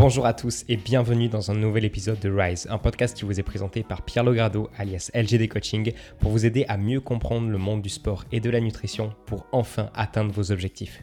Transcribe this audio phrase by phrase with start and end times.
[0.00, 3.38] Bonjour à tous et bienvenue dans un nouvel épisode de Rise, un podcast qui vous
[3.38, 7.58] est présenté par Pierre Logrado, alias LGD Coaching, pour vous aider à mieux comprendre le
[7.58, 11.02] monde du sport et de la nutrition pour enfin atteindre vos objectifs.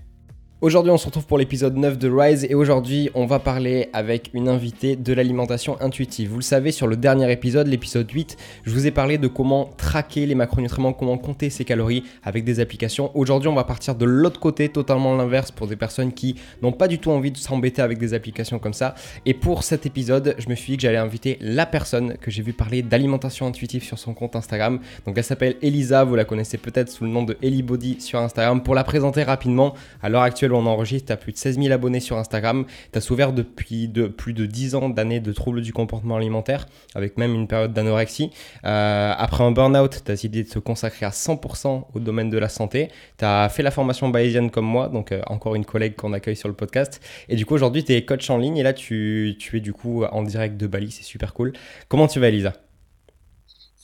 [0.60, 4.32] Aujourd'hui, on se retrouve pour l'épisode 9 de Rise et aujourd'hui, on va parler avec
[4.34, 6.32] une invitée de l'alimentation intuitive.
[6.32, 9.70] Vous le savez, sur le dernier épisode, l'épisode 8, je vous ai parlé de comment
[9.78, 13.12] traquer les macronutriments, comment compter ses calories avec des applications.
[13.16, 16.88] Aujourd'hui, on va partir de l'autre côté, totalement l'inverse pour des personnes qui n'ont pas
[16.88, 18.96] du tout envie de s'embêter avec des applications comme ça.
[19.28, 22.42] Et pour cet épisode, je me suis dit que j'allais inviter la personne que j'ai
[22.42, 24.80] vu parler d'alimentation intuitive sur son compte Instagram.
[25.06, 28.64] Donc elle s'appelle Elisa, vous la connaissez peut-être sous le nom de Elibody sur Instagram.
[28.64, 31.72] Pour la présenter rapidement, à l'heure actuelle, on enregistre, tu as plus de 16 000
[31.72, 35.62] abonnés sur Instagram, tu as souffert depuis de, plus de 10 ans d'années de troubles
[35.62, 36.66] du comportement alimentaire,
[36.96, 38.32] avec même une période d'anorexie.
[38.66, 42.38] Euh, après un burn-out, tu as décidé de se consacrer à 100% au domaine de
[42.38, 42.90] la santé.
[43.18, 46.36] Tu as fait la formation bayésienne comme moi, donc euh, encore une collègue qu'on accueille
[46.36, 47.02] sur le podcast.
[47.30, 49.74] Et du coup, aujourd'hui, tu es coach en ligne et là, tu, tu es du
[49.74, 51.54] coup en direct de Bali, c'est super cool.
[51.88, 52.67] Comment tu vas, Elisa?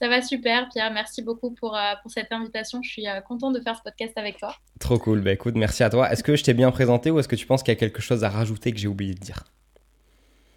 [0.03, 0.91] Ça va super, Pierre.
[0.91, 2.81] Merci beaucoup pour, euh, pour cette invitation.
[2.83, 4.53] Je suis euh, contente de faire ce podcast avec toi.
[4.77, 5.21] Trop cool.
[5.21, 6.11] Bah écoute, merci à toi.
[6.11, 8.01] Est-ce que je t'ai bien présenté ou est-ce que tu penses qu'il y a quelque
[8.01, 9.45] chose à rajouter que j'ai oublié de dire?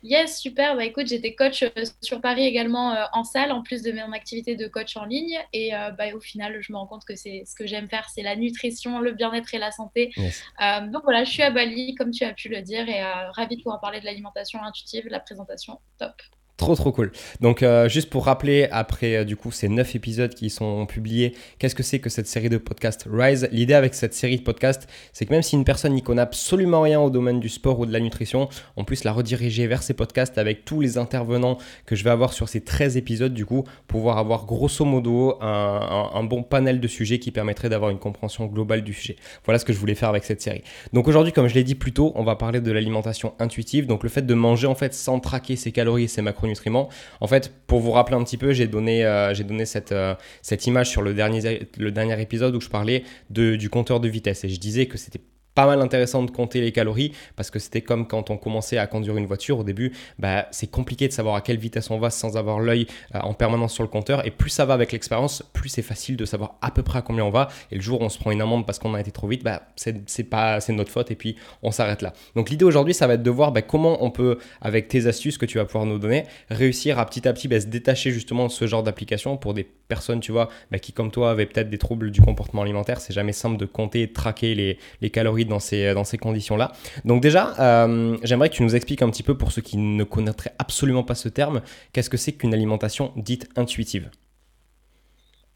[0.02, 0.74] Yes, super.
[0.74, 1.69] Bah écoute, j'étais coach euh,
[2.00, 5.39] sur Paris également en salle, en plus de mon activité de coach en ligne.
[5.52, 8.22] Et bah, au final, je me rends compte que c'est ce que j'aime faire, c'est
[8.22, 10.11] la nutrition, le bien-être et la santé.
[10.58, 13.62] donc voilà, je suis à Bali, comme tu as pu le dire, et ravie de
[13.62, 16.14] pouvoir parler de l'alimentation intuitive, la présentation top.
[16.56, 17.12] Trop trop cool.
[17.42, 21.34] Donc euh, juste pour rappeler, après euh, du coup ces 9 épisodes qui sont publiés,
[21.58, 23.46] qu'est-ce que c'est que cette série de podcasts Rise?
[23.52, 26.80] L'idée avec cette série de podcasts, c'est que même si une personne n'y connaît absolument
[26.80, 29.92] rien au domaine du sport ou de la nutrition, on puisse la rediriger vers ces
[29.92, 33.64] podcasts avec tous les intervenants que je vais avoir sur ces 13 épisodes du coup,
[33.86, 38.82] pouvoir avoir grosso modo un, bon panel de sujets qui permettrait d'avoir une compréhension globale
[38.82, 39.16] du sujet.
[39.44, 40.62] Voilà ce que je voulais faire avec cette série.
[40.94, 44.02] Donc aujourd'hui, comme je l'ai dit plus tôt, on va parler de l'alimentation intuitive, donc
[44.02, 46.89] le fait de manger en fait sans traquer ses calories et ses macros nutriments.
[47.20, 50.14] En fait, pour vous rappeler un petit peu, j'ai donné, euh, j'ai donné cette, euh,
[50.42, 54.08] cette image sur le dernier, le dernier épisode où je parlais de, du compteur de
[54.08, 55.20] vitesse et je disais que c'était
[55.56, 58.86] pas mal intéressant de compter les calories parce que c'était comme quand on commençait à
[58.86, 62.11] conduire une voiture au début, bah, c'est compliqué de savoir à quelle vitesse on va
[62.11, 64.24] sans avoir l'œil euh, en permanence sur le compteur.
[64.27, 67.02] Et plus ça va avec l'expérience, plus c'est facile de savoir à peu près à
[67.02, 67.48] combien on va.
[67.72, 69.42] Et le jour où on se prend une amende parce qu'on a été trop vite,
[69.42, 72.12] bah, c'est pas c'est notre faute et puis on s'arrête là.
[72.34, 75.39] Donc l'idée aujourd'hui ça va être de voir bah, comment on peut avec tes astuces
[75.39, 78.46] que tu vas pouvoir nous donner réussir à petit à petit bah, se détacher justement
[78.46, 81.70] de ce genre d'application pour des personnes tu vois bah, qui comme toi avaient peut-être
[81.70, 85.45] des troubles du comportement alimentaire, c'est jamais simple de compter de traquer les, les calories
[85.46, 86.73] dans ces, dans ces conditions-là.
[87.05, 90.05] Donc déjà, euh, j'aimerais que tu nous expliques un petit peu, pour ceux qui ne
[90.05, 91.62] connaîtraient absolument pas ce terme,
[91.92, 94.11] qu'est-ce que c'est qu'une alimentation dite intuitive?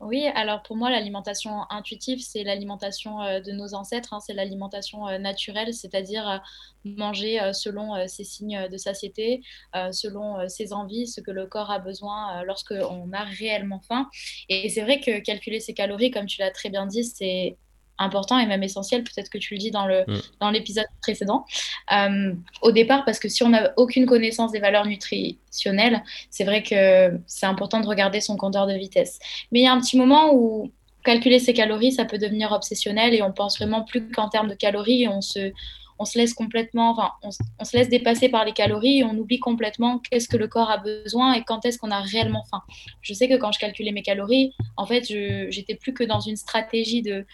[0.00, 5.06] Oui, alors pour moi, l'alimentation intuitive, c'est l'alimentation euh, de nos ancêtres, hein, c'est l'alimentation
[5.06, 6.42] euh, naturelle, c'est-à-dire
[6.84, 9.42] manger selon ses signes de satiété,
[9.92, 14.08] selon ses envies, ce que le corps a besoin lorsqu'on a réellement faim.
[14.48, 17.58] Et c'est vrai que calculer ses calories, comme tu l'as très bien dit, c'est
[18.00, 20.52] important et même essentiel, peut-être que tu le dis dans, mm.
[20.52, 21.44] l'épisode précédent,
[21.92, 26.62] euh, au départ, parce que si on n'a aucune connaissance des valeurs nutritionnelles, c'est vrai
[26.62, 29.18] que c'est important de regarder son compteur de vitesse.
[29.52, 30.72] Mais il y a un petit moment où
[31.04, 34.54] calculer ses calories, ça peut devenir obsessionnel et on pense vraiment plus qu'en termes de
[34.54, 35.52] calories et on se,
[36.00, 39.38] on se laisse complètement, enfin, on, se laisse dépasser par les calories et on oublie
[39.38, 42.62] complètement qu'est-ce que le corps a besoin et quand est-ce qu'on a réellement faim.
[43.02, 46.36] Je sais que quand je calculais mes calories, en fait, j'étais plus que dans une
[46.36, 47.26] stratégie de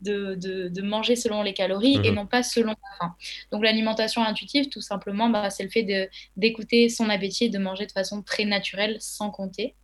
[0.00, 2.16] de, manger selon les calories et mhm.
[2.16, 3.14] non pas selon la faim.
[3.50, 7.86] Donc l'alimentation intuitive, tout simplement, bah, c'est le fait d'écouter son appétit et de manger
[7.86, 9.74] de façon très naturelle sans compter.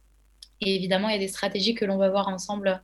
[0.61, 2.83] Et évidemment, il y a des stratégies que l'on va voir ensemble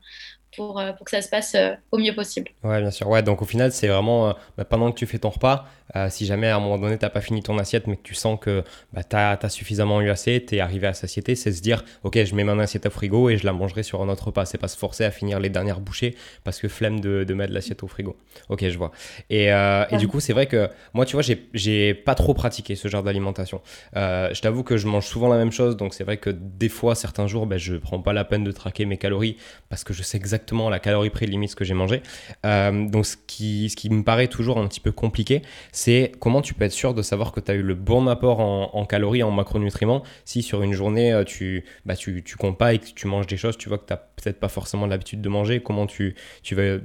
[0.57, 2.51] pour, euh, pour que ça se passe euh, au mieux possible.
[2.65, 3.09] Ouais, bien sûr.
[3.09, 5.67] Ouais, donc au final, c'est vraiment euh, bah, pendant que tu fais ton repas,
[6.11, 8.15] si jamais à un moment donné, tu n'as pas fini ton assiette, mais que tu
[8.15, 11.63] sens que bah, tu as, suffisamment eu assez, tu es arrivé à satiété, c'est se
[11.63, 14.27] dire, ok, je mets mon assiette au frigo et je la mangerai sur un autre
[14.27, 14.45] repas.
[14.45, 16.15] C'est pas se forcer à finir les dernières bouchées
[16.45, 18.19] parce que flemme de, de mettre l'assiette au frigo.
[18.51, 18.93] Ok, je vois.
[19.31, 21.25] Et, et du coup, c'est vrai que moi, tu vois,
[21.55, 23.63] j'ai pas trop pratiqué ce genre d'alimentation.
[23.95, 26.95] je t'avoue que je mange souvent la même chose, donc c'est vrai que des fois,
[26.95, 29.39] certains jours, ben, je prends pas la peine de traquer mes calories
[29.71, 30.38] parce que je sais exactement
[30.71, 32.03] la calorie près limite que j'ai mangé.
[32.45, 35.43] Euh, donc ce qui, me paraît toujours un petit peu compliqué,
[35.73, 38.41] c'est comment tu peux être sûr de savoir que tu as eu le bon apport
[38.41, 42.79] en, calories, en macronutriments, si sur une journée euh, tu, bah, tu comptes pas et
[42.79, 45.29] que tu manges des choses, tu vois que tu n'as peut-être pas forcément l'habitude de
[45.29, 46.79] manger, comment tu, tu vas,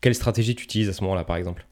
[0.00, 1.66] quelle stratégie tu utilises à ce moment-là par exemple?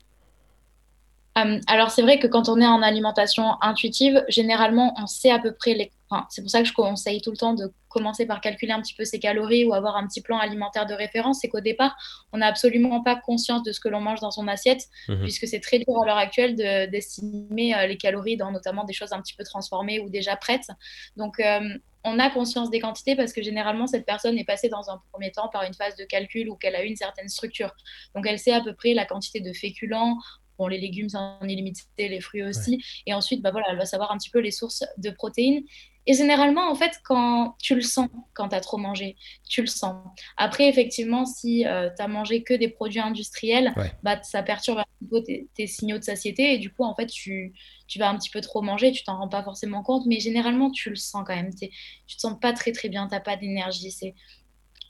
[1.39, 5.39] Euh, alors c'est vrai que quand on est en alimentation intuitive, généralement on sait à
[5.39, 5.91] peu près les
[6.29, 8.95] c'est pour ça que je conseille tout le temps de commencer par calculer un petit
[8.95, 11.41] peu ses calories ou avoir un petit plan alimentaire de référence.
[11.41, 11.97] C'est qu'au départ,
[12.33, 15.23] on n'a absolument pas conscience de ce que l'on mange dans son assiette, mhm.
[15.23, 19.13] puisque c'est très dur à l'heure actuelle d'estimer euh, les calories dans notamment des choses
[19.13, 20.69] un petit peu transformées ou déjà prêtes.
[21.17, 21.61] Donc, euh,
[22.05, 25.33] on a conscience des quantités parce que généralement, cette personne est passée dans un premier
[25.33, 27.73] temps par une phase de calcul où qu'elle a eu une certaine structure.
[28.15, 30.19] Donc, elle sait à peu près la quantité de féculents,
[30.59, 32.83] Bon, les légumes, c'est en illimité, les fruits aussi.
[33.07, 35.65] Et ensuite, bah, voilà, elle va savoir un petit peu les sources de protéines.
[36.07, 39.17] Et généralement, en fait, quand tu le sens, quand tu as trop mangé,
[39.49, 39.97] tu le sens.
[40.37, 43.75] Après, effectivement, si euh, tu as mangé que des produits industriels,
[44.05, 46.55] bah, ça perturbe un peu tes, signaux de satiété.
[46.55, 47.53] Et du coup, en fait, tu,
[47.89, 50.07] tu vas un petit peu trop manger, tu t'en rends pas forcément compte.
[50.07, 51.51] Mais généralement, tu le sens quand même.
[51.53, 51.69] Tu
[52.17, 53.93] te sens pas très, très bien, tu pas d'énergie.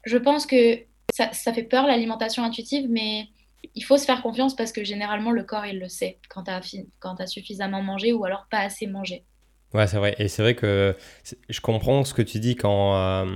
[0.04, 0.80] Je pense que
[1.14, 3.28] ça, ça fait peur, l'alimentation intuitive, mais
[3.74, 6.50] il faut se faire confiance parce que généralement, le corps, il le sait quand tu
[6.50, 6.60] as,
[7.19, 9.24] as suffisamment mangé ou alors pas assez mangé.
[9.76, 10.14] Ouais, c'est vrai.
[10.19, 10.96] Et c'est vrai que
[11.50, 13.26] je comprends ce que tu dis quand, euh,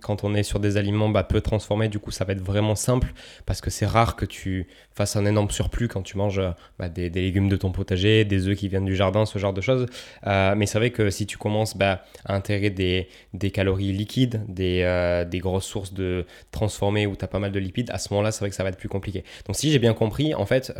[0.00, 1.88] quand on est sur des aliments bah, peu transformés.
[1.88, 3.12] Du coup, ça va être vraiment simple
[3.46, 6.40] parce que c'est rare que tu fasses un énorme surplus quand tu manges
[6.78, 9.60] bah, des, légumes de ton potager, des œufs qui viennent du jardin, ce genre de
[9.60, 9.86] choses.
[10.28, 14.44] Euh, mais c'est vrai que si tu commences bah, à intégrer des, des calories liquides,
[14.46, 17.98] des, euh, des grosses sources de transformés où tu as pas mal de lipides, à
[17.98, 19.24] ce moment-là, c'est vrai que ça va être plus compliqué.
[19.48, 20.72] Donc, si j'ai bien compris, en fait,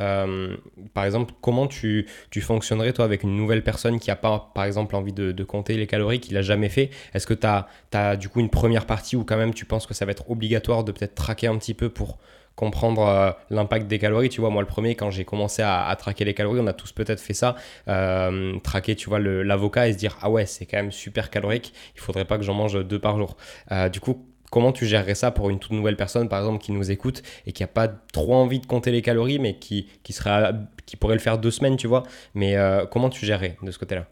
[0.94, 4.62] par exemple, comment tu, tu fonctionnerais toi avec une nouvelle personne qui n'a pas, par
[4.62, 6.90] exemple, envie de, compter les calories qu'il a jamais fait.
[7.14, 9.94] Est-ce que tu as, du coup une première partie où quand même tu penses que
[9.94, 12.18] ça va être obligatoire de peut-être traquer un petit peu pour
[12.58, 14.28] comprendre euh, l'impact des calories?
[14.28, 16.92] Tu vois, moi, le premier, quand j'ai commencé à, traquer les calories, on a tous
[16.92, 17.54] peut-être fait ça,
[17.88, 21.72] euh, traquer, tu vois, l'avocat et se dire, ah ouais, c'est quand même super calorique,
[21.94, 23.36] il faudrait pas que j'en mange deux par jour.
[23.70, 26.72] Euh, du coup, comment tu gérerais ça pour une toute nouvelle personne, par exemple, qui
[26.72, 30.14] nous écoute et qui n'a pas trop envie de compter les calories, mais qui, qui,
[30.84, 32.02] qui pourrait le faire deux semaines, tu vois?
[32.34, 32.56] Mais
[32.90, 34.06] comment tu gérerais de ce côté-là?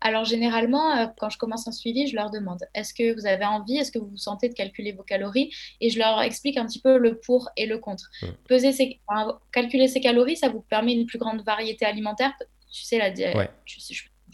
[0.00, 3.44] Alors généralement, euh, quand je commence un suivi, je leur demande est-ce que vous avez
[3.44, 5.52] envie, est-ce que vous vous sentez de calculer vos calories?
[5.80, 8.10] Et je leur explique un petit peu le pour et le contre.
[8.46, 9.00] Peser
[9.52, 12.32] calculer ses calories, ça vous permet une plus grande variété alimentaire.
[12.70, 13.80] Tu sais, la, ouais tu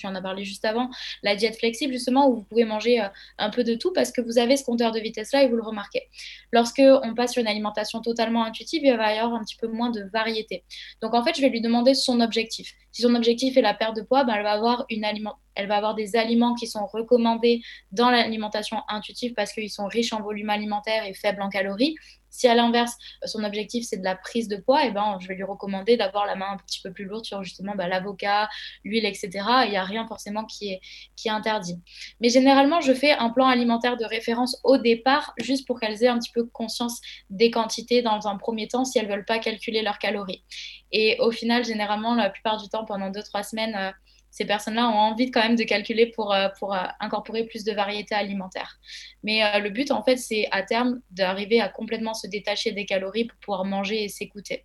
[0.04, 0.90] en as parlé juste avant,
[1.22, 3.08] la diète flexible, justement, où vous pouvez manger euh,
[3.38, 5.62] un peu de tout parce que vous avez ce compteur de vitesse-là et vous le
[5.62, 6.08] remarquez.
[6.52, 9.68] Lorsque on passe sur une alimentation totalement intuitive, il va y avoir un petit peu
[9.68, 10.64] moins de variété.
[11.00, 12.72] Donc, en fait, je vais lui demander son objectif.
[12.90, 15.36] Si son objectif est la perte de poids, ben, elle, va avoir une aliment...
[15.54, 20.12] elle va avoir des aliments qui sont recommandés dans l'alimentation intuitive parce qu'ils sont riches
[20.12, 21.96] en volume alimentaire et faibles en calories.
[22.32, 25.34] Si à l'inverse, son objectif c'est de la prise de poids, eh ben, je vais
[25.34, 28.48] lui recommander d'avoir la main un petit peu plus lourde sur justement bah, l'avocat,
[28.84, 29.30] l'huile, etc.
[29.64, 30.80] Il n'y a rien forcément qui est,
[31.14, 31.78] qui est interdit.
[32.20, 36.08] Mais généralement, je fais un plan alimentaire de référence au départ, juste pour qu'elles aient
[36.08, 37.00] un petit peu conscience
[37.30, 40.42] des quantités dans un premier temps, si elles ne veulent pas calculer leurs calories.
[40.90, 43.90] Et au final, généralement, la plupart du temps, pendant 2-3 semaines, euh,
[44.32, 47.72] ces personnes-là ont envie quand même de calculer pour, euh, pour euh, incorporer plus de
[47.72, 48.80] variété alimentaire.
[49.22, 52.86] Mais euh, le but, en fait, c'est à terme d'arriver à complètement se détacher des
[52.86, 54.64] calories pour pouvoir manger et s'écouter.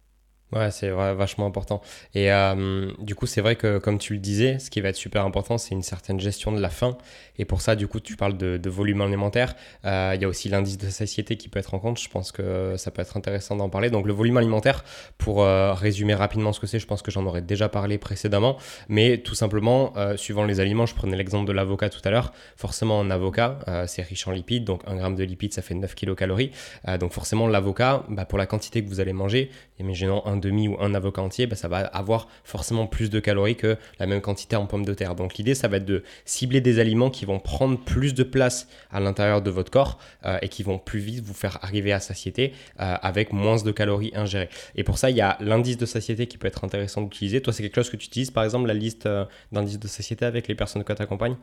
[0.54, 1.82] Ouais, c'est vachement important.
[2.16, 4.96] Et euh, du coup, c'est vrai que, comme tu le disais, ce qui va être
[4.96, 6.98] super important, c'est une certaine gestion de la faim.
[7.38, 9.56] Et pour ça, du coup, tu parles de, volume alimentaire.
[9.84, 12.00] Euh, il y a aussi l'indice de satiété qui peut être en compte.
[12.00, 13.90] Je pense que ça peut être intéressant d'en parler.
[13.90, 14.86] Donc, le volume alimentaire,
[15.18, 18.56] pour euh, résumer rapidement ce que c'est, je pense que j'en aurais déjà parlé précédemment.
[18.88, 22.32] Mais tout simplement, suivant les aliments, je prenais l'exemple de l'avocat tout à l'heure.
[22.56, 24.64] Forcément, un avocat, c'est riche en lipides.
[24.64, 26.52] Donc, un gramme de lipides, ça fait 9 kilocalories.
[27.02, 30.78] donc, forcément, l'avocat, bah, pour la quantité que vous allez manger, imaginons un demi ou
[30.80, 34.56] un avocat entier, bah, ça va avoir forcément plus de calories que la même quantité
[34.56, 35.16] en pommes de terre.
[35.16, 38.68] Donc l'idée, ça va être de cibler des aliments qui vont prendre plus de place
[38.92, 42.00] à l'intérieur de votre corps euh, et qui vont plus vite vous faire arriver à
[42.00, 44.50] satiété euh, avec moins de calories ingérées.
[44.76, 47.42] Et pour ça, il y a l'indice de satiété qui peut être intéressant d'utiliser.
[47.42, 50.26] Toi, c'est quelque chose que tu utilises, par exemple, la liste euh, d'indice de satiété
[50.26, 51.38] avec les personnes que tu accompagnes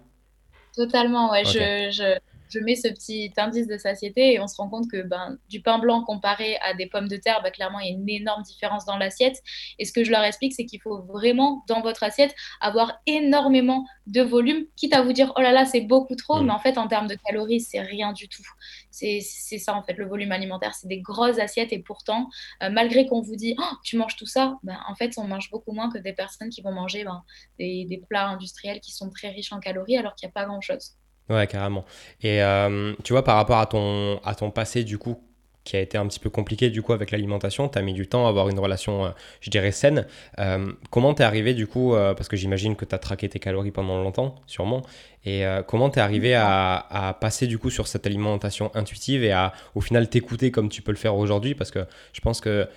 [0.77, 1.45] Totalement, ouais.
[1.45, 2.19] je je
[2.61, 5.79] mets ce petit indice de satiété et on se rend compte que ben, du pain
[5.79, 8.85] blanc comparé à des pommes de terre, ben, clairement, il y a une énorme différence
[8.85, 9.43] dans l'assiette.
[9.79, 13.85] Et ce que je leur explique, c'est qu'il faut vraiment, dans votre assiette, avoir énormément
[14.07, 16.47] de volume, quitte à vous dire, oh là là, c'est beaucoup trop, mm.
[16.47, 18.43] mais en fait, en termes de calories, c'est rien du tout.
[18.91, 20.75] C'est ça, en fait, le volume alimentaire.
[20.75, 22.29] C'est des grosses assiettes et pourtant,
[22.63, 25.51] euh, malgré qu'on vous dit, oh, tu manges tout ça, ben, en fait, on mange
[25.51, 27.23] beaucoup moins que des personnes qui vont manger ben,
[27.59, 30.47] des, des plats industriels qui sont très riches en calories alors qu'il n'y a pas
[30.47, 30.97] grand-chose.
[31.31, 31.85] Ouais, carrément.
[32.23, 35.23] Et euh, tu vois, par rapport à ton, à ton passé, du coup,
[35.65, 38.07] qui a été un petit peu compliqué, du coup, avec l'alimentation, tu as mis du
[38.07, 40.07] temps à avoir une relation, euh, je dirais, saine.
[40.39, 43.71] Euh, comment t'es arrivé, du coup, parce que j'imagine que tu as traqué tes calories
[43.71, 44.83] pendant longtemps, sûrement,
[45.25, 49.55] et comment t'es arrivé à, à, passer, du coup, sur cette alimentation intuitive et à,
[49.75, 51.55] au final, t'écouter comme tu peux le faire aujourd'hui?
[51.55, 52.69] Parce que je pense que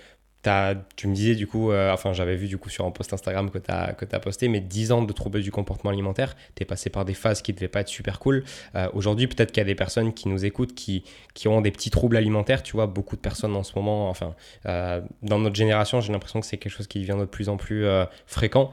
[0.96, 3.50] tu me disais du coup, euh, enfin j'avais vu du coup sur un post Instagram
[3.50, 6.66] que tu as, que posté, mais 10 ans de troubles du comportement alimentaire, tu es
[6.66, 8.44] passé par des phases qui ne devaient pas être super cool.
[8.74, 11.04] Euh, aujourd'hui, peut-être qu'il y a des personnes qui nous écoutent qui,
[11.34, 14.34] qui ont des petits troubles alimentaires, tu vois, beaucoup de personnes en ce moment, enfin
[14.66, 17.56] euh, dans notre génération, j'ai l'impression que c'est quelque chose qui devient de plus en
[17.56, 17.84] plus
[18.26, 18.72] fréquent.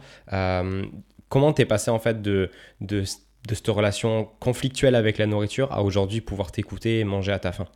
[1.29, 3.03] comment tu es passé en fait de, de,
[3.47, 7.51] de cette relation conflictuelle avec la nourriture à aujourd'hui pouvoir t'écouter et manger à ta
[7.51, 7.67] faim?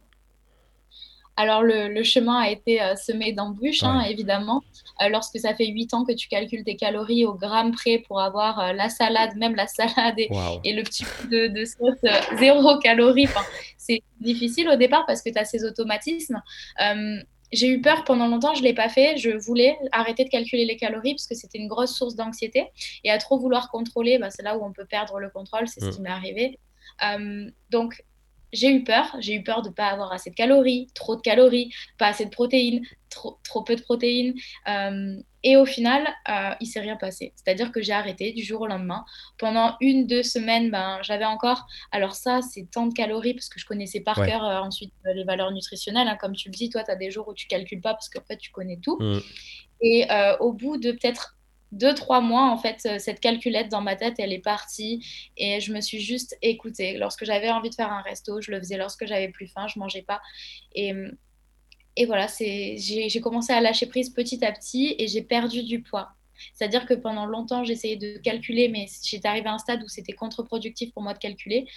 [1.39, 4.61] Alors, le, chemin a été euh, semé d'embûches, hein, évidemment.
[5.01, 8.19] Euh, lorsque ça fait 8 ans que tu calcules tes calories au gramme près pour
[8.19, 10.27] avoir euh, la salade, même la salade et,
[10.73, 11.95] le petit peu de, sauce
[12.37, 13.29] zéro calorie,
[13.77, 16.41] c'est difficile au départ parce que tu as ces automatismes.
[17.53, 19.15] j'ai eu peur pendant longtemps, je ne l'ai pas fait.
[19.15, 22.67] Je voulais arrêter de calculer les calories parce que c'était une grosse source d'anxiété.
[23.05, 25.79] Et à trop vouloir contrôler, bah, c'est là où on peut perdre le contrôle, c'est
[25.79, 26.59] ce qui m'est arrivé.
[27.69, 28.03] donc,
[28.53, 29.15] j'ai eu peur.
[29.19, 32.25] J'ai eu peur de ne pas avoir assez de calories, trop de calories, pas assez
[32.25, 34.33] de protéines, trop, trop peu de protéines.
[34.67, 37.33] Euh, et au final, euh, il s'est rien passé.
[37.35, 39.05] C'est-à-dire que j'ai arrêté du jour au lendemain.
[39.37, 41.65] Pendant une, deux semaines, ben, j'avais encore.
[41.91, 45.13] Alors, ça, c'est tant de calories parce que je connaissais par cœur euh, ensuite euh,
[45.13, 46.07] les valeurs nutritionnelles.
[46.07, 46.17] Hein.
[46.19, 48.23] Comme tu le dis, toi, tu as des jours où tu calcules pas parce qu'en
[48.27, 48.97] fait, tu connais tout.
[48.99, 49.19] Mm.
[49.81, 50.07] Et
[50.41, 51.37] au bout de peut-être
[51.71, 55.05] deux, trois mois, en fait, euh, cette calculette dans ma tête, elle est partie
[55.37, 56.97] et je me suis juste écoutée.
[56.97, 58.77] Lorsque j'avais envie de faire un resto, je le faisais.
[58.77, 60.21] Lorsque j'avais plus faim, je mangeais pas.
[60.73, 60.93] Et,
[61.95, 66.09] et voilà, j'ai commencé à lâcher prise petit à petit et j'ai perdu du poids.
[66.53, 70.13] C'est-à-dire que pendant longtemps, j'essayais de calculer, mais j'étais arrivée à un stade où c'était
[70.13, 71.67] contre-productif pour moi de calculer.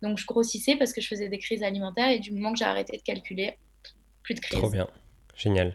[0.00, 2.64] Donc, je grossissais parce que je faisais des crises alimentaires et du moment que j'ai
[2.64, 3.58] arrêté de calculer,
[4.22, 4.58] plus de crises.
[4.58, 4.88] Trop bien,
[5.36, 5.74] génial.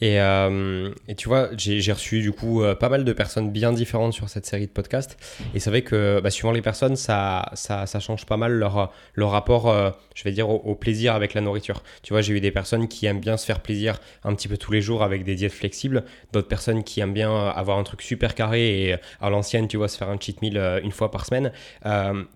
[0.00, 3.72] Et, euh, et, tu vois, j'ai reçu du coup euh, pas mal de personnes bien
[3.72, 5.16] différentes sur cette série de podcasts.
[5.54, 8.92] Et c'est vrai que bah, suivant les personnes, ça, ça, ça, change pas mal leur,
[9.14, 11.82] leur rapport, euh, je vais dire, au, plaisir avec la nourriture.
[12.02, 14.56] Tu vois, j'ai eu des personnes qui aiment bien se faire plaisir un petit peu
[14.56, 16.04] tous les jours avec des diètes flexibles.
[16.32, 19.88] D'autres personnes qui aiment bien avoir un truc super carré et à l'ancienne, tu vois,
[19.88, 21.50] se faire un cheat meal une fois par semaine.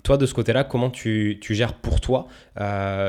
[0.03, 2.27] toi, de ce côté-là, comment tu, tu, gères pour toi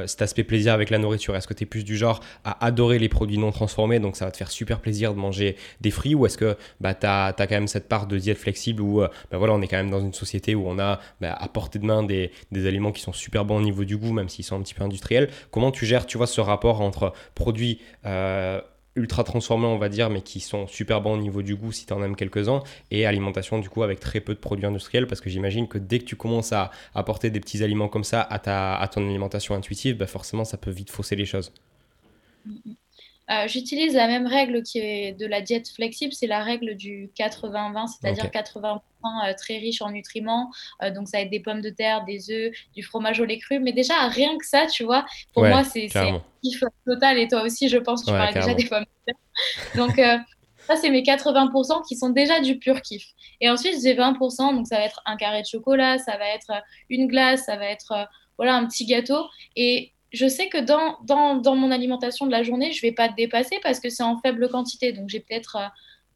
[0.05, 1.35] cet aspect plaisir avec la nourriture?
[1.35, 4.25] Est-ce que tu es plus du genre à adorer les produits non transformés, donc ça
[4.25, 7.33] va te faire super plaisir de manger des fruits ou est-ce que bah, tu as,
[7.37, 9.91] quand même cette part de diète flexible où euh, bah, voilà, on est quand même
[9.91, 13.01] dans une société où on a bah, à portée de main des, des, aliments qui
[13.01, 15.29] sont super bons au niveau du goût, même s'ils sont un petit peu industriels.
[15.51, 18.61] Comment tu gères, tu vois, ce rapport entre produits euh,
[18.95, 21.85] ultra transformés, on va dire, mais qui sont super bons au niveau du goût si
[21.85, 25.21] tu en aimes quelques-uns, et alimentation du coup avec très peu de produits industriels, parce
[25.21, 28.39] que j'imagine que dès que tu commences à apporter des petits aliments comme ça à,
[28.39, 31.51] ta, à ton alimentation intuitive, bah forcément ça peut vite fausser les choses.
[33.31, 37.09] Euh, j'utilise la même règle qui est de la diète flexible, c'est la règle du
[37.17, 40.51] 80-20, c'est-à-dire 80% euh, très riche en nutriments.
[40.81, 43.37] Euh, donc, ça va être des pommes de terre, des œufs, du fromage au lait
[43.37, 43.59] cru.
[43.59, 45.87] Mais déjà, rien que ça, tu vois, pour moi, c'est
[46.43, 47.17] kiff total.
[47.17, 49.15] Et toi aussi, je pense, tu parles déjà des pommes de terre.
[49.75, 49.95] Donc,
[50.67, 53.05] ça, c'est mes 80% qui sont déjà du pur kiff.
[53.39, 56.51] Et ensuite, j'ai 20%, donc ça va être un carré de chocolat, ça va être
[56.89, 59.25] une glace, ça va être voilà, un petit gâteau.
[59.55, 60.99] Et je sais que dans,
[61.41, 64.03] dans, mon alimentation de la journée, je ne vais pas te dépasser parce que c'est
[64.03, 64.93] en faible quantité.
[64.93, 65.67] Donc, j'ai peut-être, euh,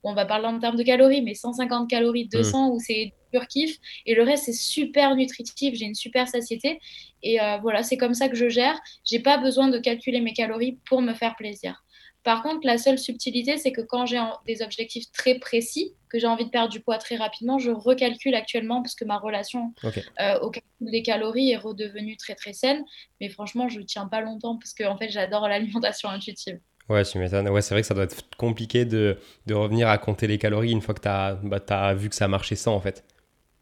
[0.03, 2.71] on va parler en termes de calories, mais 150 calories, 200 mmh.
[2.71, 3.77] où c'est pur kiff.
[4.05, 5.73] Et le reste, c'est super nutritif.
[5.73, 6.79] J'ai une super satiété.
[7.23, 8.79] Et euh, voilà, c'est comme ça que je gère.
[9.03, 11.83] J'ai pas besoin de calculer mes calories pour me faire plaisir.
[12.27, 16.27] Par contre, la seule subtilité, c'est que quand j'ai des objectifs très précis, que j'ai
[16.27, 20.38] envie de perdre du poids très rapidement, je recalcule actuellement parce que ma relation euh,
[20.39, 22.84] au calcul des calories est redevenue très très saine.
[23.22, 26.60] Mais franchement, je ne tiens pas longtemps parce que en fait, j'adore l'alimentation intuitive.
[26.89, 27.48] Ouais, tu m'étonnes.
[27.48, 30.72] Ouais, c'est vrai que ça doit être compliqué de, de, revenir à compter les calories
[30.72, 33.05] une fois que tu as, bah, as vu que ça marchait sans en fait.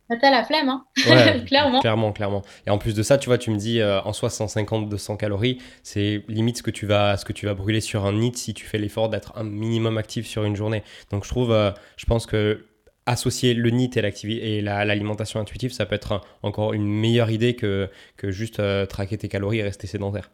[0.07, 0.85] T'as la flemme, hein
[1.47, 1.79] clairement.
[1.79, 2.41] Clairement, clairement.
[2.67, 5.57] Et en plus de ça, tu vois, tu me dis euh, en soi 150-200 calories,
[5.81, 8.53] c'est limite ce que, tu vas, ce que tu vas brûler sur un NIT si
[8.53, 10.83] tu fais l'effort d'être un minimum actif sur une journée.
[11.09, 12.65] Donc je trouve, euh, je pense que
[13.07, 18.31] associer le NIT et l'alimentation intuitive, ça peut être encore une meilleure idée que, que
[18.31, 20.31] juste euh, traquer tes calories et rester sédentaire.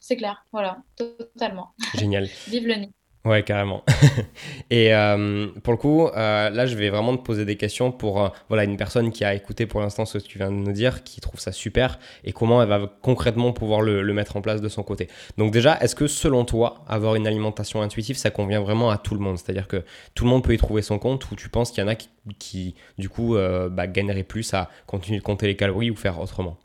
[0.00, 1.74] C'est clair, voilà, totalement.
[1.94, 2.24] Génial.
[2.48, 2.94] Vive le NIT.
[3.24, 3.82] Ouais, carrément.
[4.70, 8.22] et euh, pour le coup, euh, là, je vais vraiment te poser des questions pour
[8.22, 10.72] euh, voilà une personne qui a écouté pour l'instant ce que tu viens de nous
[10.72, 14.60] dire, qui trouve ça super, et comment elle va concrètement pouvoir le, mettre en place
[14.60, 15.08] de son côté.
[15.38, 19.14] Donc déjà, est-ce que selon toi, avoir une alimentation intuitive, ça convient vraiment à tout
[19.14, 19.38] le monde?
[19.38, 21.86] C'est-à-dire que tout le monde peut y trouver son compte, ou tu penses qu'il y
[21.86, 21.96] en a
[22.38, 23.36] qui, du coup,
[23.70, 26.58] bah, gagneraient plus à continuer de compter les calories ou faire autrement?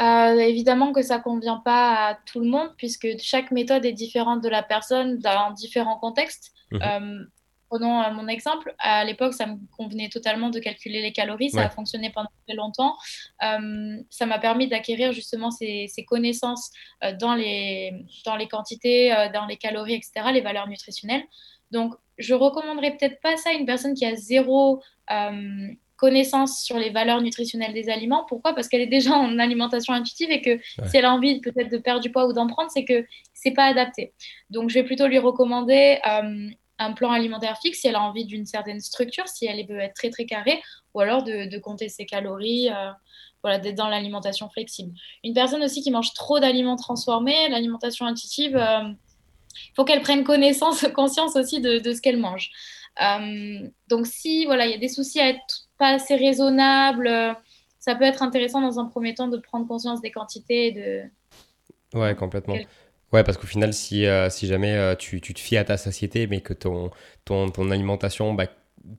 [0.00, 3.92] Euh, évidemment que ça ne convient pas à tout le monde puisque chaque méthode est
[3.92, 6.52] différente de la personne dans différents contextes.
[6.70, 6.82] Mhm.
[6.82, 7.24] Euh,
[7.68, 8.74] prenons euh, mon exemple.
[8.78, 11.50] À l'époque, ça me convenait totalement de calculer les calories.
[11.50, 12.96] Ça a fonctionné pendant très longtemps.
[13.42, 16.70] Euh, ça m'a permis d'acquérir justement ces, connaissances
[17.04, 17.92] euh, dans, les,
[18.24, 21.24] dans les quantités, dans les calories, etc., les valeurs nutritionnelles.
[21.70, 24.82] Donc, je recommanderais peut-être pas ça à une personne qui a zéro
[25.96, 28.24] connaissance sur les valeurs nutritionnelles des aliments.
[28.28, 28.54] Pourquoi?
[28.54, 31.78] Parce qu'elle est déjà en alimentation intuitive et que si elle a envie peut-être de
[31.78, 34.12] perdre du poids ou d'en prendre, c'est que c'est pas adapté.
[34.50, 35.98] Donc, je vais plutôt lui recommander
[36.78, 39.94] un plan alimentaire fixe si elle a envie d'une certaine structure, si elle veut être
[39.94, 40.62] très très carrée,
[40.94, 42.90] ou alors de, compter ses calories, euh,
[43.42, 44.92] voilà, d'être dans l'alimentation flexible.
[45.24, 48.92] Une personne aussi qui mange trop d'aliments transformés, l'alimentation intuitive, il euh,
[49.74, 52.50] faut qu'elle prenne connaissance, conscience aussi de, ce qu'elle mange.
[53.02, 57.08] Euh, donc si voilà, il y a des soucis à être pas assez raisonnable,
[57.78, 61.98] ça peut être intéressant dans un premier temps de prendre conscience des quantités et de.
[61.98, 62.56] Ouais, complètement.
[63.12, 65.76] Ouais, parce qu'au final, si, euh, si jamais euh, tu, tu, te fies à ta
[65.76, 66.90] satiété, mais que ton,
[67.24, 68.46] ton, ton alimentation, bah,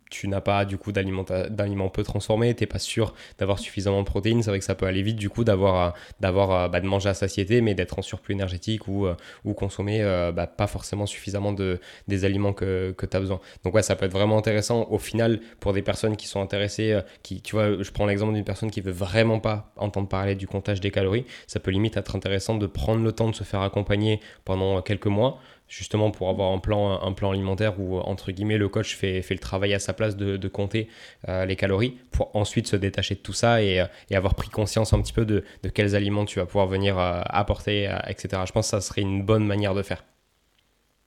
[0.10, 4.06] tu n'as pas du coup d'aliments peu transformés, tu n'es pas sûr d'avoir suffisamment de
[4.06, 6.86] protéines, c'est vrai que ça peut aller vite du coup d'avoir d'avoir euh, bah, de
[6.86, 9.16] manger à satiété mais d'être en surplus énergétique ou, euh,
[9.46, 13.40] ou consommer euh, bah, pas forcément suffisamment de, des aliments que, que tu as besoin.
[13.64, 17.00] Donc ouais, ça peut être vraiment intéressant au final pour des personnes qui sont intéressées,
[17.24, 20.48] qui tu vois, je prends l'exemple d'une personne qui veut vraiment pas entendre parler du
[20.48, 23.62] comptage des calories, ça peut limite être intéressant de prendre le temps de se faire
[23.62, 28.58] accompagner pendant quelques mois justement pour avoir un plan, un plan alimentaire où, entre guillemets,
[28.58, 30.88] le coach fait, fait le travail à sa place de, compter
[31.28, 34.50] euh, les calories pour ensuite se détacher de tout ça et, euh, et, avoir pris
[34.50, 38.44] conscience un petit peu de, de quels aliments tu vas pouvoir venir euh, apporter, etc.
[38.46, 40.04] Je pense que ça serait une bonne manière de faire.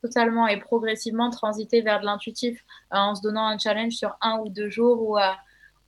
[0.03, 4.49] Totalement et progressivement transiter vers de l'intuitif en se donnant un challenge sur un ou
[4.49, 5.19] deux jours où,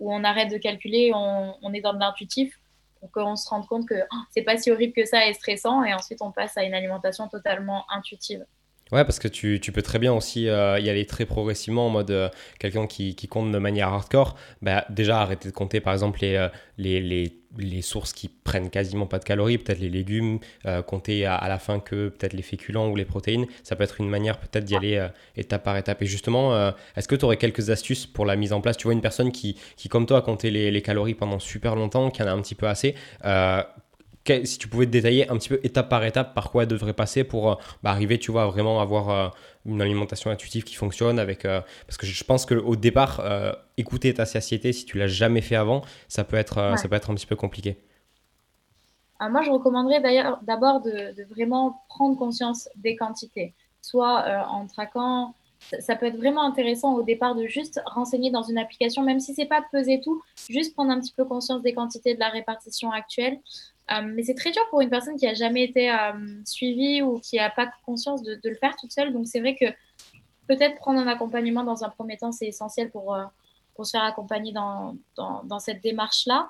[0.01, 2.59] où on arrête de calculer, on, on est dans de l'intuitif
[3.01, 5.83] pour qu'on se rende compte que oh, c'est pas si horrible que ça et stressant
[5.83, 8.47] et ensuite on passe à une alimentation totalement intuitive.
[8.91, 11.89] Ouais, parce que tu, tu, peux très bien aussi euh, y aller très progressivement en
[11.89, 14.37] mode euh, quelqu'un qui, qui, compte de manière hardcore.
[14.61, 18.69] Bah, déjà, arrêter de compter par exemple les, euh, les, les, les, sources qui prennent
[18.69, 20.41] quasiment pas de calories, peut-être les légumes,
[20.87, 23.47] compter à, la fin que peut-être les féculents ou les protéines.
[23.63, 26.03] Ça peut être une manière peut-être d'y aller étape par étape.
[26.03, 28.77] Et justement, est-ce que tu aurais quelques astuces pour la mise en place?
[28.77, 31.77] Tu vois, une personne qui, qui comme toi, a compté les, les, calories pendant super
[31.77, 32.95] longtemps, qui en a un petit peu assez
[34.45, 36.93] si tu pouvais te détailler un petit peu étape par étape par quoi elle devrait
[36.93, 39.29] passer pour euh, bah, arriver, tu vois, vraiment avoir euh,
[39.67, 43.23] une alimentation intuitive qui fonctionne avec euh, parce que je pense que au départ
[43.77, 47.11] écouter ta satiété si tu l'as jamais fait avant ça peut être ça peut être
[47.11, 47.77] un petit peu compliqué.
[49.19, 53.55] Ah, moi je recommanderais d'ailleurs d'abord de, de, vraiment prendre conscience des quantités.
[53.81, 55.35] Soit en traquant
[55.79, 59.35] ça peut être vraiment intéressant au départ de juste renseigner dans une application, même si
[59.35, 62.91] c'est pas peser tout, juste prendre un petit peu conscience des quantités de la répartition
[62.91, 63.39] actuelle.
[63.93, 66.13] Euh, mais c'est très dur pour une personne qui a jamais été euh,
[66.45, 69.13] suivie ou qui n'a pas conscience de, le faire toute seule.
[69.13, 69.67] Donc c'est vrai que
[70.47, 73.25] peut-être prendre un accompagnement dans un premier temps, c'est essentiel pour, euh,
[73.83, 74.95] se faire accompagner dans
[75.59, 76.49] cette démarche-là.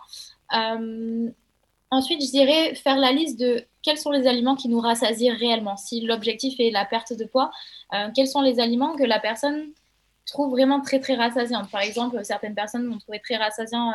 [1.90, 5.78] ensuite, je dirais faire la liste de quels sont les aliments qui nous rassasient réellement.
[5.78, 7.50] Si l'objectif est la perte de poids,
[8.14, 9.72] quels sont les aliments que la personne
[10.26, 11.64] trouve vraiment très très rassasiants.
[11.64, 13.92] Par exemple, certaines personnes vont trouver très rassasiant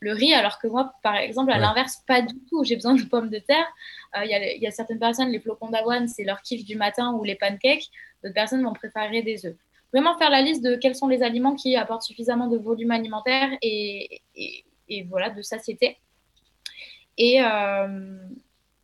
[0.00, 2.64] le riz, alors que moi, par exemple, à l'inverse, pas du tout.
[2.64, 3.66] J'ai besoin de pommes de terre.
[4.16, 7.24] Euh, il y, a certaines personnes, les flocons d'avoine, c'est leur kiff du matin ou
[7.24, 7.88] les pancakes.
[8.22, 9.56] D'autres personnes vont préférer des œufs.
[9.92, 13.50] Vraiment faire la liste de quels sont les aliments qui apportent suffisamment de volume alimentaire
[13.62, 15.98] et, et, voilà, de satiété.
[17.16, 18.18] Et, euh,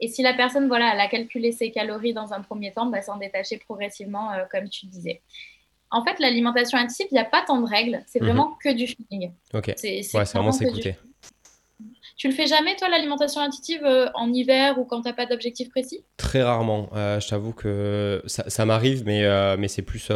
[0.00, 3.03] et si la personne, voilà, elle a calculé ses calories dans un premier temps, bah,
[3.03, 5.22] s'en détacher progressivement, euh, comme tu disais
[5.94, 8.02] en fait, l'alimentation intuitive, il n'y a pas tant de règles.
[8.07, 8.26] C'est mhm.
[8.26, 9.33] vraiment que du feeling.
[9.54, 9.72] Ok.
[9.76, 10.96] C'est vraiment s'écouter.
[12.16, 15.26] Tu le fais jamais, toi, l'alimentation intuitive euh, en hiver ou quand tu n'as pas
[15.26, 16.04] d'objectif précis?
[16.16, 16.88] Très rarement.
[16.94, 20.11] Euh, je t'avoue que ça, m'arrive, mais, euh, mais c'est plus,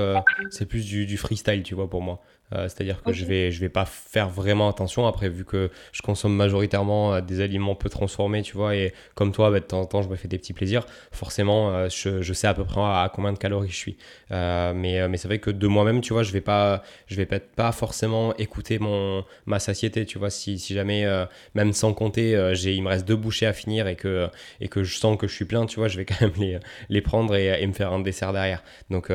[0.51, 2.21] c'est plus du, du, freestyle, tu vois, pour moi.
[2.55, 5.07] Euh, c'est-à-dire que je vais je vais pas faire vraiment attention.
[5.07, 9.33] Après vu que je consomme majoritairement euh, des aliments peu transformés tu vois et comme
[9.33, 12.23] toi bah, de temps en temps je me fais des petits plaisirs forcément euh, je,
[12.23, 13.97] je, sais à peu près à, combien de calories je suis.
[14.31, 17.41] Mais mais c'est vrai que de moi-même tu vois je vais pas je vais pas,
[17.41, 20.31] pas forcément écouter mon ma satiété tu vois.
[20.31, 21.07] Si, si jamais
[21.55, 24.29] même sans compter j'ai il me reste deux bouchées à finir et que
[24.61, 26.59] et que je sens que je suis plein tu vois je vais quand même les,
[26.89, 28.63] les prendre et, et me faire un dessert derrière.
[28.91, 29.13] Donc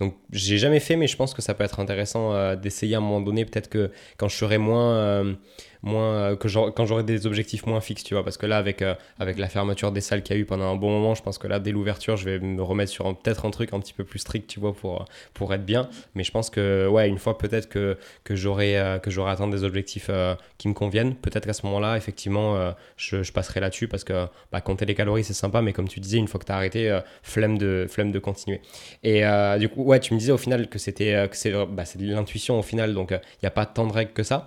[0.00, 3.00] donc j'ai jamais fait mais je pense que ça peut être intéressant d'essayer à un
[3.00, 5.34] moment donné, peut-être que quand je serai moins, euh,
[5.82, 8.24] moins que quand j'aurai des objectifs moins fixes, tu vois.
[8.24, 8.82] Parce que là, avec,
[9.18, 11.38] avec la fermeture des salles qu'il y a eu pendant un bon moment, je pense
[11.38, 14.04] que là, dès l'ouverture, je vais me remettre sur peut-être un truc un petit peu
[14.04, 15.88] plus strict, tu vois, pour, pour être bien.
[16.14, 20.10] Mais je pense que, ouais, une fois peut-être que, que j'aurai j'aurai atteint des objectifs
[20.58, 24.86] qui me conviennent, peut-être qu'à ce moment-là, effectivement, je, passerai là-dessus parce que bah, compter
[24.86, 27.58] les calories, c'est sympa, mais comme tu disais, une fois que tu as arrêté, flemme,
[27.58, 28.60] de, flemme de continuer.
[29.02, 29.22] Et
[29.58, 32.94] du coup, ouais, tu me disais au final que c'était c'est bah, l'intuition au final,
[32.94, 34.46] donc il n'y a pas tant de règles que ça.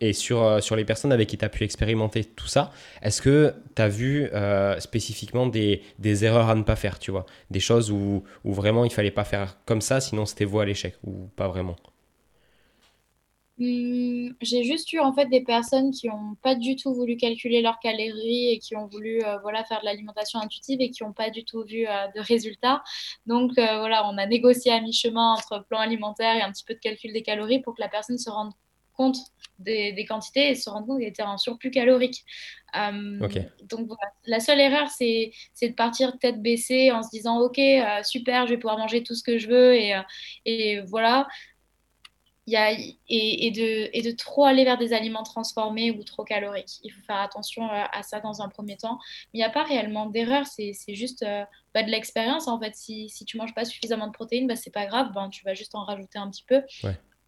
[0.00, 0.12] et
[0.60, 3.88] sur les personnes avec qui tu as pu expérimenter tout ça, est-ce que tu as
[3.88, 4.28] vu
[4.78, 5.82] spécifiquement des,
[6.24, 7.26] erreurs à ne pas faire, tu vois?
[7.50, 10.94] Des choses où, vraiment il fallait pas faire comme ça, sinon c'était voie à l'échec,
[11.04, 11.76] ou pas vraiment?
[13.58, 17.60] Hmm, j'ai juste eu en fait des personnes qui n'ont pas du tout voulu calculer
[17.60, 21.12] leurs calories et qui ont voulu euh, voilà, faire de l'alimentation intuitive et qui n'ont
[21.12, 22.84] pas du tout vu euh, de résultats.
[23.26, 26.74] Donc euh, voilà, on a négocié à mi-chemin entre plan alimentaire et un petit peu
[26.74, 28.67] de calcul des calories pour que la personne se rende compte
[29.58, 32.24] des, quantités et se rende compte qu'elle était en surplus calorique.
[32.74, 35.32] Donc voilà, la seule erreur, c'est
[35.62, 37.60] de partir tête baissée en se disant ok,
[38.04, 39.94] super, je vais pouvoir manger tout ce que je veux et,
[40.44, 41.26] et voilà
[42.48, 42.72] y a,
[43.08, 46.78] et, de, et, de, trop aller vers des aliments transformés ou trop caloriques.
[46.82, 48.98] Il faut faire attention euh, à ça dans un premier temps.
[49.32, 52.48] Mais il n'y a pas réellement d'erreur, c'est juste euh, bah, de l'expérience.
[52.48, 55.28] En fait, si, si tu manges pas suffisamment de protéines, bah, c'est pas grave, ben,
[55.28, 56.62] tu vas juste en rajouter un petit peu.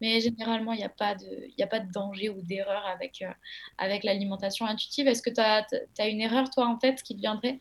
[0.01, 5.07] Mais généralement, il n'y a, pas de, danger ou d'erreur avec, euh, l'alimentation intuitive.
[5.07, 7.59] Est-ce que tu as, une erreur, toi, en tête qui te viendrait?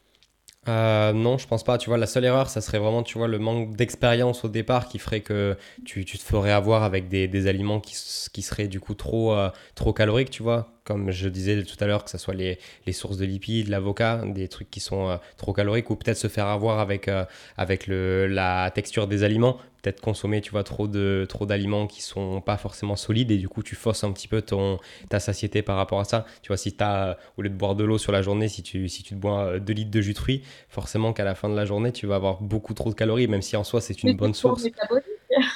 [0.69, 1.79] Euh, non, je pense pas.
[1.79, 4.89] Tu vois, la seule erreur, ça serait vraiment, tu vois, le manque d'expérience au départ
[4.89, 7.95] qui ferait que tu, te ferais avoir avec des, aliments qui,
[8.33, 11.87] qui, seraient du coup trop, euh, trop caloriques, tu vois comme je disais tout à
[11.87, 15.19] l'heure, que ce soit les, les, sources de lipides, l'avocat, des trucs qui sont euh,
[15.37, 17.25] trop caloriques, ou peut-être se faire avoir avec, euh,
[17.57, 22.03] avec le, la texture des aliments, peut-être consommer tu vois, trop, de, trop d'aliments qui
[22.03, 25.63] sont pas forcément solides, et du coup tu fausses un petit peu ton, ta satiété
[25.63, 26.27] par rapport à ça.
[26.43, 28.65] Tu vois, si tu as, au lieu de boire de l'eau sur la journée, si
[28.65, 31.49] tu, si tu te bois 2 litres de jus de fruits, forcément qu'à la fin
[31.49, 34.03] de la journée, tu vas avoir beaucoup trop de calories, même si en soi c'est
[34.03, 34.67] une bonne source.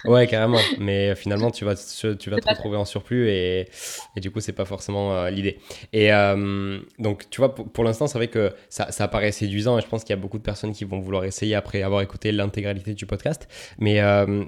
[0.04, 0.58] Ouais, carrément.
[0.78, 3.68] Mais euh, finalement, tu vas, tu vas te retrouver en surplus et,
[4.16, 5.58] et du coup, c'est pas forcément euh, l'idée.
[5.92, 9.82] Et euh, donc, tu vois, pour, l'instant, c'est vrai que ça, ça paraît séduisant et
[9.82, 12.32] je pense qu'il y a beaucoup de personnes qui vont vouloir essayer après avoir écouté
[12.32, 13.48] l'intégralité du podcast.
[13.78, 14.00] Mais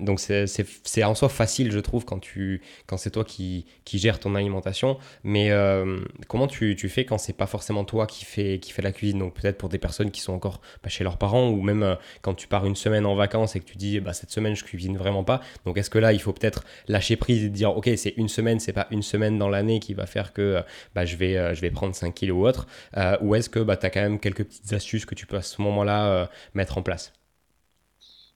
[0.03, 4.21] donc, c'est en soi facile, je trouve, quand, tu, quand c'est toi qui, qui gères
[4.21, 4.99] ton alimentation.
[5.25, 5.51] Mais
[6.29, 9.19] comment tu, tu fais quand c'est pas forcément toi qui fais, qui fait la cuisine?
[9.19, 12.47] Donc, peut-être pour des personnes qui sont encore chez leurs parents ou même quand tu
[12.47, 15.25] pars une semaine en vacances et que tu dis, bah, cette semaine, je cuisine vraiment
[15.65, 18.61] Donc est-ce que là, il faut peut-être lâcher prise et dire, ok, c'est une semaine,
[18.61, 20.63] c'est pas une semaine dans l'année qui va faire que euh,
[20.95, 23.61] bah, je, vais, euh, je vais prendre 5 kilos ou autre euh, Ou est-ce que
[23.61, 26.79] bah, tu as quand même quelques petites astuces que tu peux à ce moment-là mettre
[26.79, 27.13] en place?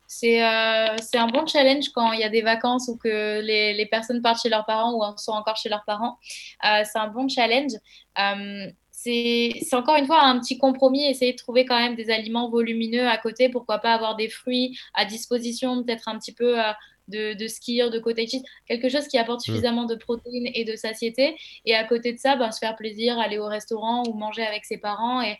[0.06, 4.20] C'est un bon challenge quand il y a des vacances ou que les, les, personnes
[4.20, 6.18] partent chez leurs parents ou sont encore chez leurs parents.
[6.62, 7.72] c'est un bon challenge
[9.02, 13.08] c'est encore une fois un petit compromis, essayer de trouver quand même des aliments volumineux
[13.08, 16.72] à côté, pourquoi pas avoir des fruits à disposition, peut-être un petit peu euh,
[17.08, 19.44] de, de skier, de cottage cheese, quelque chose qui apporte mm.
[19.44, 21.36] suffisamment de protéines et de satiété.
[21.64, 24.66] Et à côté de ça, ben, se faire plaisir, aller au restaurant ou manger avec
[24.66, 25.36] ses parents et,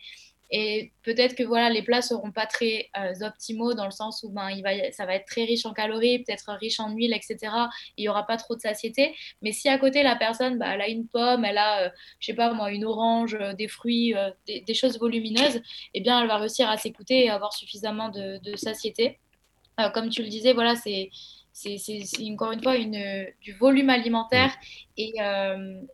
[0.53, 4.29] et peut-être que voilà, les plats seront pas très euh, optimaux dans le sens où
[4.29, 7.53] ben, il va, ça va être très riche en calories, peut-être riche en huile, etc.
[7.95, 9.15] il n'y aura pas trop de satiété.
[9.41, 12.25] Mais si à côté, la personne, bah, elle a une pomme, elle a, euh, je
[12.25, 14.13] sais pas moi, une orange, euh, des fruits,
[14.45, 15.61] des, choses volumineuses,
[15.93, 19.19] eh bien, elle va réussir à s'écouter et avoir suffisamment de, satiété.
[19.93, 21.09] comme tu le disais, voilà, c'est
[21.53, 21.77] c'est
[22.31, 24.53] encore une fois une, du volume alimentaire
[24.97, 25.13] et,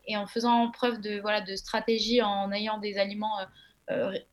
[0.06, 3.44] et, en faisant preuve de, voilà, de stratégie, en ayant des aliments euh,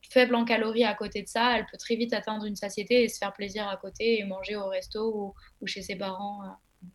[0.10, 3.10] faible en calories à côté de ça, elle peut très vite atteindre une satiété et
[3.10, 6.44] se faire plaisir à côté et manger au resto ou, chez ses parents.
[6.44, 6.88] Euh.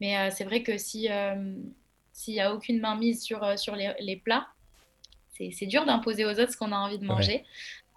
[0.00, 1.08] Mais euh, c'est vrai que si
[2.12, 4.46] s'il n'y a aucune mainmise sur, sur les, plats,
[5.30, 7.44] c'est dur d'imposer aux autres ce qu'on a envie de manger.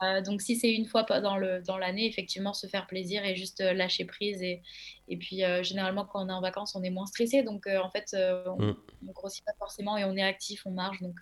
[0.03, 3.61] Euh, donc si c'est une fois dans l'année, dans effectivement se faire plaisir et juste
[3.61, 4.41] euh, lâcher prise.
[4.41, 4.61] Et,
[5.07, 7.43] et puis euh, généralement quand on est en vacances, on est moins stressé.
[7.43, 8.15] Donc en fait,
[8.47, 8.75] on ne mm.
[9.13, 11.01] grossit pas forcément et on est actif, on marche.
[11.01, 11.15] Donc,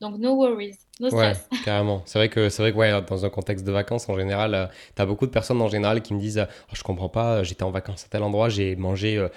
[0.00, 1.48] donc no worries, no stress.
[1.50, 2.02] Ouais, carrément.
[2.06, 5.02] C'est vrai que, c'est vrai que ouais, dans un contexte de vacances, en général, tu
[5.02, 7.70] as beaucoup de personnes en général qui me disent oh, Je comprends pas, j'étais en
[7.70, 9.28] vacances à tel endroit, j'ai mangé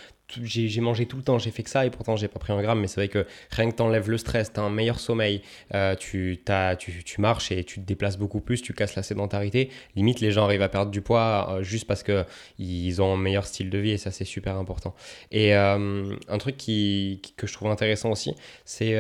[0.43, 2.61] j'ai mangé tout le temps, j'ai fait que ça et pourtant j'ai pas pris un
[2.61, 2.81] gramme.
[2.81, 5.41] Mais c'est vrai que rien que t'enlèves le stress, t'as un meilleur sommeil,
[5.73, 6.41] euh, tu,
[6.79, 9.69] tu, tu, marches et tu te déplaces beaucoup plus, tu casses la sédentarité.
[9.95, 13.45] Limite, les gens arrivent à perdre du poids euh, juste parce qu'ils ont un meilleur
[13.45, 14.93] style de vie et ça c'est super important.
[15.31, 18.35] Et euh, un truc qui, que je trouve intéressant aussi,
[18.65, 18.97] c'est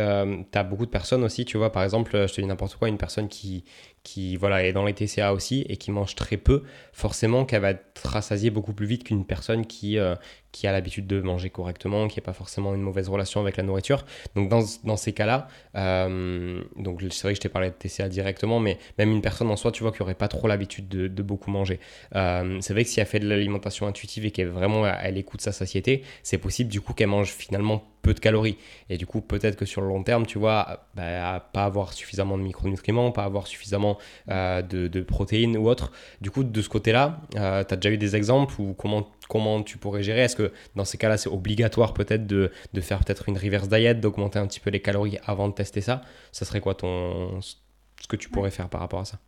[0.51, 2.87] tu as beaucoup de personnes aussi, tu vois, par exemple, je te dis n'importe quoi,
[2.87, 3.63] une personne qui,
[4.03, 6.63] qui voilà, est dans les TCA aussi et qui mange très peu,
[6.93, 9.97] forcément qu'elle va être rassasiée beaucoup plus vite qu'une personne qui,
[10.57, 13.63] qui a l'habitude de manger correctement, qui n'a pas forcément une mauvaise relation avec la
[13.63, 14.05] nourriture.
[14.35, 18.09] Donc dans, dans ces cas-là, euh, donc c'est vrai que je t'ai parlé de TCA
[18.09, 21.21] directement, mais même une personne en soi, tu vois, qui n'aurait pas trop l'habitude de,
[21.21, 21.79] beaucoup manger.
[22.15, 25.41] Euh, c'est vrai que si elle fait de l'alimentation intuitive et qu'elle vraiment elle écoute
[25.41, 28.57] sa satiété, c'est possible du coup qu'elle mange finalement peu de calories.
[28.89, 32.37] Et du coup, peut-être que sur le long terme, tu vois, bah, pas avoir suffisamment
[32.37, 33.97] de micronutriments, pas avoir suffisamment
[34.29, 35.91] euh, de, de, protéines ou autre.
[36.21, 39.61] Du coup, de ce côté-là, euh, tu as déjà eu des exemples ou comment, comment
[39.61, 40.21] tu pourrais gérer?
[40.21, 43.95] Est-ce que dans ces cas-là, c'est obligatoire peut-être de, de, faire peut-être une reverse diet,
[43.95, 46.01] d'augmenter un petit peu les calories avant de tester ça.
[46.31, 49.19] Ça serait quoi ton, ce que tu pourrais faire par rapport à ça?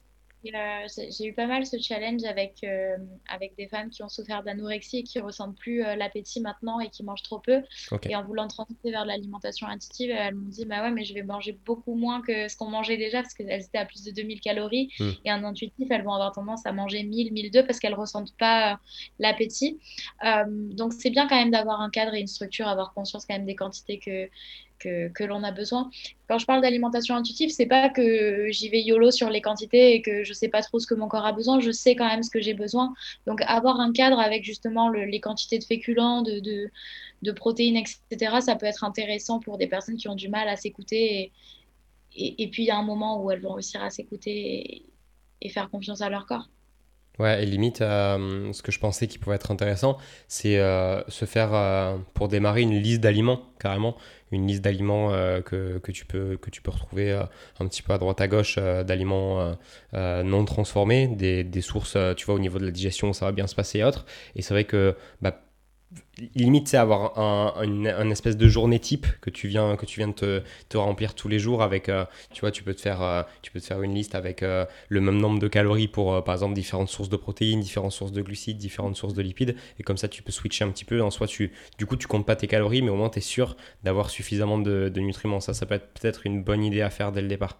[0.45, 2.95] Euh, j'ai eu pas mal ce challenge avec, euh,
[3.27, 6.89] avec des femmes qui ont souffert d'anorexie et qui ressentent plus euh, l'appétit maintenant et
[6.89, 7.61] qui mangent trop peu.
[8.03, 11.23] Et en voulant transiter vers l'alimentation intuitive, elles m'ont dit Bah ouais, mais je vais
[11.23, 14.39] manger beaucoup moins que ce qu'on mangeait déjà parce qu'elles étaient à plus de 2000
[14.39, 14.89] calories.
[14.99, 15.11] Hmm.
[15.25, 18.79] Et en intuitif, elles vont avoir tendance à manger 1000, 1002 parce qu'elles ressentent pas
[19.19, 19.79] l'appétit.
[20.45, 23.45] donc c'est bien quand même d'avoir un cadre et une structure, avoir conscience quand même
[23.45, 24.29] des quantités que
[24.79, 25.89] que, l'on a besoin.
[26.27, 30.01] Quand je parle d'alimentation intuitive, c'est pas que j'y vais YOLO sur les quantités et
[30.01, 32.23] que je sais pas trop ce que mon corps a besoin, je sais quand même
[32.23, 32.93] ce que j'ai besoin.
[33.27, 36.39] Donc avoir un cadre avec justement les quantités de féculents, de,
[37.21, 40.55] de, protéines, etc., ça peut être intéressant pour des personnes qui ont du mal à
[40.55, 41.31] s'écouter.
[42.15, 44.85] Et, puis il y a un moment où elles vont réussir à s'écouter
[45.41, 46.49] et faire confiance à leur corps.
[47.19, 49.97] Ouais, et limite, euh, ce que je pensais qui pouvait être intéressant,
[50.29, 53.97] c'est euh, se faire, euh, pour démarrer, une liste d'aliments, carrément.
[54.31, 55.09] Une liste d'aliments
[55.45, 57.11] que, que, tu peux, que tu peux retrouver
[57.59, 59.55] un petit peu à droite à gauche, d'aliments
[59.93, 63.47] non transformés, des, des, sources, tu vois, au niveau de la digestion, ça va bien
[63.47, 64.05] se passer et autres.
[64.35, 65.41] Et c'est vrai que bah,
[66.35, 70.09] limite c'est avoir un, une, espèce de journée type que tu viens que tu viens
[70.09, 73.01] de te, te remplir tous les jours avec euh, tu vois tu peux te faire
[73.01, 76.23] euh, tu peux te faire une liste avec euh, le même nombre de calories pour
[76.23, 79.55] par exemple différentes sources de protéines différentes sources de glucides différentes sources de lipides.
[79.79, 81.01] Et comme ça tu peux switcher un petit peu.
[81.01, 83.21] En soi tu du coup tu comptes pas tes calories mais au moins tu es
[83.21, 85.39] sûr d'avoir suffisamment de, de, nutriments.
[85.39, 87.57] Ça ça peut être peut-être une bonne idée à faire dès le départ.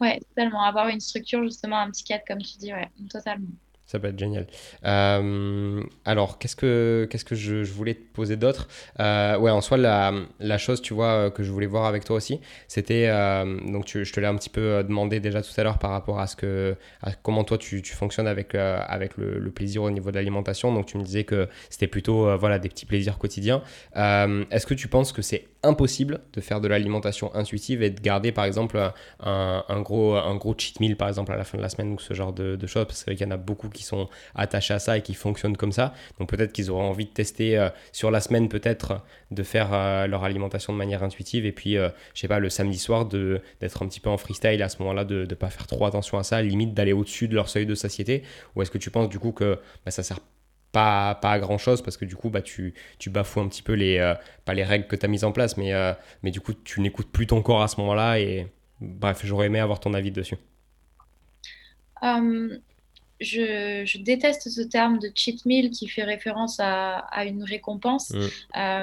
[0.00, 0.62] Ouais totalement.
[0.62, 3.48] Avoir une structure justement un petit cadre comme tu dis ouais totalement
[3.90, 4.46] ça peut être génial.
[4.84, 8.68] Euh, alors, qu'est-ce que, qu'est-ce que je, voulais te poser d'autre?
[9.00, 12.04] Euh, Ouais, en soi, la, la, chose, tu vois, euh, que je voulais voir avec
[12.04, 13.08] toi aussi, c'était,
[13.66, 16.28] donc je te l'ai un petit peu demandé déjà tout à l'heure par rapport à
[16.28, 20.16] ce que, à comment toi tu, tu fonctionnes avec, avec le, plaisir au niveau de
[20.16, 20.72] l'alimentation.
[20.72, 23.62] Donc, tu me disais que c'était plutôt, voilà, des petits plaisirs quotidiens.
[23.96, 28.30] est-ce que tu penses que c'est impossible de faire de l'alimentation intuitive et de garder,
[28.30, 28.78] par exemple,
[29.20, 31.92] un, un, gros, un gros cheat meal, par exemple, à la fin de la semaine
[31.92, 32.84] ou ce genre de, de choses?
[32.84, 35.72] Parce qu'il y en a beaucoup qui sont attachés à ça et qui fonctionnent comme
[35.72, 35.94] ça.
[36.18, 40.06] Donc peut-être qu'ils auraient envie de tester euh, sur la semaine peut-être de faire euh,
[40.06, 43.82] leur alimentation de manière intuitive et puis euh, je sais pas le samedi soir d'être
[43.82, 46.22] un petit peu en freestyle à ce moment-là de ne pas faire trop attention à
[46.22, 48.22] ça, limite d'aller au-dessus de leur seuil de satiété.
[48.54, 50.20] Ou est-ce que tu penses du coup que bah, ça sert
[50.72, 53.62] pas, pas à grand chose parce que du coup bah, tu, tu bafoues un petit
[53.62, 54.14] peu les,
[54.44, 55.72] pas les règles que tu as mises en place mais,
[56.22, 58.46] mais du coup tu n'écoutes plus ton corps à ce moment-là et
[58.80, 60.36] bref j'aurais aimé avoir ton avis dessus
[63.20, 68.28] je, déteste ce terme de cheat meal qui fait référence à, une récompense mm.
[68.56, 68.82] euh,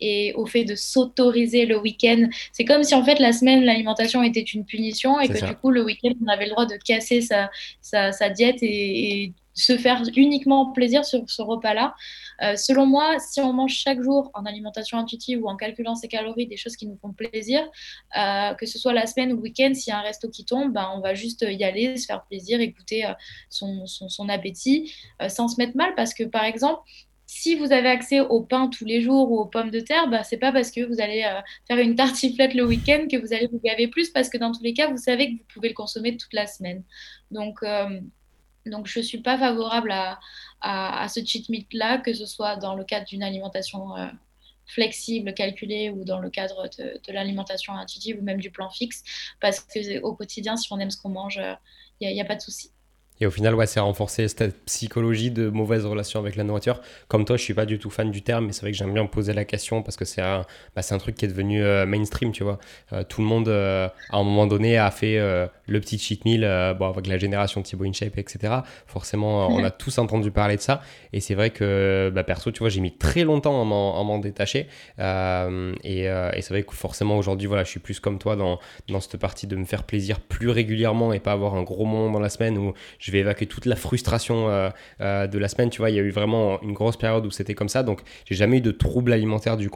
[0.00, 2.28] et au fait de s'autoriser le week-end.
[2.52, 5.70] C'est comme si en fait la semaine, l'alimentation était une punition et que du coup
[5.70, 10.72] le week-end, on avait le droit de casser sa, sa, diète et, se faire uniquement
[10.72, 11.94] plaisir sur ce repas-là.
[12.42, 16.08] Euh, selon moi, si on mange chaque jour en alimentation intuitive ou en calculant ses
[16.08, 17.62] calories des choses qui nous font plaisir,
[18.18, 20.44] euh, que ce soit la semaine ou le week-end, s'il y a un resto qui
[20.44, 23.12] tombe, ben, on va juste y aller, se faire plaisir, écouter euh,
[23.48, 24.92] son, son, appétit,
[25.28, 25.94] sans se mettre mal.
[25.94, 26.80] Parce que par exemple,
[27.26, 30.24] si vous avez accès au pain tous les jours ou aux pommes de terre, bah,
[30.24, 31.22] c'est pas parce que vous allez
[31.68, 34.62] faire une tartiflette le week-end que vous allez vous gaver plus, parce que dans tous
[34.62, 36.82] les cas, vous savez que vous pouvez le consommer toute la semaine.
[37.30, 37.60] Donc,
[38.66, 40.18] donc, je ne suis pas favorable à,
[40.60, 44.06] à, ce cheat meal-là, que ce soit dans le cadre d'une alimentation euh,
[44.66, 49.02] flexible, calculée, ou dans le cadre de, l'alimentation intuitive, ou même du plan fixe,
[49.40, 51.40] parce qu'au quotidien, si on aime ce qu'on mange,
[52.00, 52.70] il n'y a, a, pas de souci.
[53.20, 56.80] Et au final, ouais, c'est renforcer cette psychologie de mauvaise relation avec la nourriture.
[57.06, 58.92] Comme toi, je suis pas du tout fan du terme, mais c'est vrai que j'aime
[58.92, 61.86] bien poser la question parce que c'est un, bah, un truc qui est devenu euh,
[61.86, 62.58] mainstream, tu vois.
[62.92, 65.18] Euh, tout le monde, euh, à un moment donné, a fait
[65.66, 66.40] le petit cheat meal,
[66.78, 68.52] bon, avec la génération Thibaut InShape, etc.
[68.86, 70.82] Forcément, on a tous entendu parler de ça.
[71.12, 74.66] Et c'est vrai que, bah, perso, tu vois, j'ai mis très longtemps à m'en détacher.
[74.98, 79.00] et, et c'est vrai que forcément, aujourd'hui, voilà, je suis plus comme toi dans, dans
[79.00, 82.20] cette partie de me faire plaisir plus régulièrement et pas avoir un gros moment dans
[82.20, 84.48] la semaine où je vais évacuer toute la frustration
[84.98, 85.68] de la semaine.
[85.68, 87.82] Tu vois, il y a eu vraiment une grosse période où c'était comme ça.
[87.82, 89.68] Donc, j'ai jamais eu de troubles alimentaires, du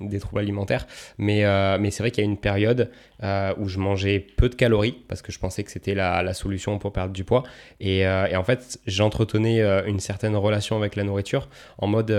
[0.00, 0.88] des troubles alimentaires.
[1.18, 1.44] Mais,
[1.78, 2.90] mais c'est vrai qu'il y a une période
[3.22, 6.92] où je mangeais peu de calories parce que je pensais que c'était la, solution pour
[6.92, 7.44] perdre du poids.
[7.78, 12.10] Et en fait, j'entretenais une certaine relation avec la nourriture en mode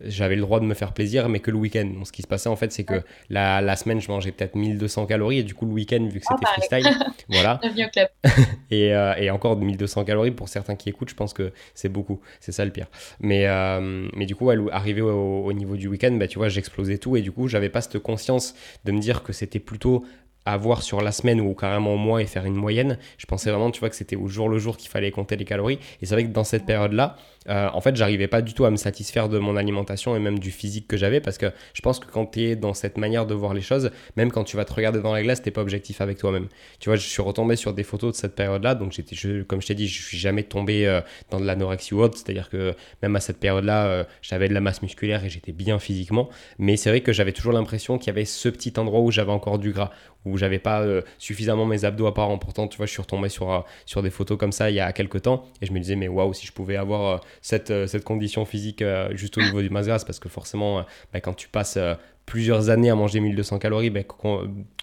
[0.00, 1.86] j'avais le droit de me faire plaisir, mais que le week-end.
[1.86, 4.54] Donc, ce qui se passait en fait, c'est que la, la, semaine, je mangeais peut-être
[4.54, 7.60] 1200 calories, et du coup, le week-end, vu que ah, c'était freestyle, voilà.
[8.70, 12.20] et, euh, et, encore 1200 calories pour certains qui écoutent, je pense que c'est beaucoup.
[12.40, 12.86] C'est ça le pire.
[13.20, 16.98] Mais, euh, mais du coup, arrivé au, au, niveau du week-end, bah, tu vois, j'explosais
[16.98, 20.04] tout, et du coup, j'avais pas cette conscience de me dire que c'était plutôt
[20.48, 22.98] à voir sur la semaine ou carrément au mois et faire une moyenne.
[23.18, 25.44] Je pensais vraiment, tu vois, que c'était au jour le jour qu'il fallait compter les
[25.44, 25.78] calories.
[26.00, 27.16] Et c'est vrai que dans cette période-là,
[27.48, 30.38] euh, en fait, j'arrivais pas du tout à me satisfaire de mon alimentation et même
[30.38, 33.26] du physique que j'avais parce que je pense que quand tu es dans cette manière
[33.26, 35.62] de voir les choses, même quand tu vas te regarder dans la glace, t'es pas
[35.62, 36.48] objectif avec toi-même.
[36.80, 39.66] Tu vois, je suis retombé sur des photos de cette période-là, donc j'étais, comme je
[39.66, 43.16] t'ai dit, je suis jamais tombé euh, dans de l'anorexie ou autre, c'est-à-dire que même
[43.16, 46.90] à cette période-là, euh, j'avais de la masse musculaire et j'étais bien physiquement, mais c'est
[46.90, 49.72] vrai que j'avais toujours l'impression qu'il y avait ce petit endroit où j'avais encore du
[49.72, 49.90] gras,
[50.28, 50.84] où j'avais pas
[51.18, 52.38] suffisamment mes abdos apparents.
[52.38, 54.92] Pourtant, tu vois, je suis retombé sur, sur des photos comme ça il y a
[54.92, 58.04] quelques temps et je me disais, mais waouh, si je pouvais avoir cette, euh, cette
[58.04, 61.34] condition physique euh, juste au niveau du masse grasse parce que forcément, euh, bah, quand
[61.34, 61.78] tu passes
[62.26, 64.00] plusieurs années à manger 1200 calories, bah,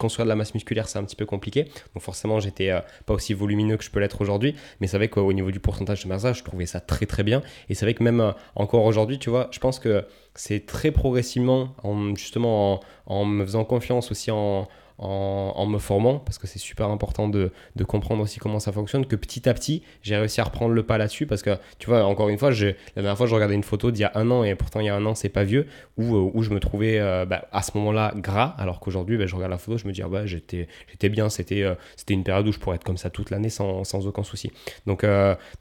[0.00, 1.64] construire de la masse musculaire, c'est un petit peu compliqué.
[1.94, 2.72] Donc forcément, j'étais
[3.06, 4.56] pas aussi volumineux que je peux l'être aujourd'hui.
[4.80, 7.22] Mais c'est vrai qu'au niveau du pourcentage de masse grasse, je trouvais ça très très
[7.22, 7.42] bien.
[7.68, 10.04] Et c'est vrai que même encore aujourd'hui, tu vois, je pense que
[10.34, 14.66] c'est très progressivement, en, justement en, me faisant confiance aussi en,
[14.98, 19.04] en, me formant, parce que c'est super important de, de, comprendre aussi comment ça fonctionne,
[19.04, 22.04] que petit à petit, j'ai réussi à reprendre le pas là-dessus, parce que, tu vois,
[22.04, 24.42] encore une fois, la dernière fois, je regardais une photo d'il y a un an,
[24.42, 25.66] et pourtant, il y a un an, c'est pas vieux,
[25.98, 29.26] où, euh, où je me trouvais euh, bah, à ce moment-là gras, alors qu'aujourd'hui, bah,
[29.26, 30.66] je regarde la photo, je me dis, ah, bah, j'étais
[31.10, 33.84] bien, c'était euh, c'était une période où je pourrais être comme ça toute l'année sans,
[33.84, 34.50] sans, aucun souci.
[34.86, 35.04] Donc,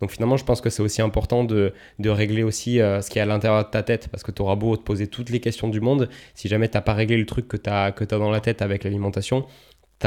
[0.02, 3.22] donc finalement, je pense que c'est aussi important de, de régler aussi ce qui est
[3.22, 5.68] à l'intérieur de ta tête, parce que tu auras beau te poser toutes les questions
[5.68, 8.32] du monde, si jamais tu n'as pas réglé le truc que tu que as dans
[8.32, 9.38] la tête avec l'alimentation, tu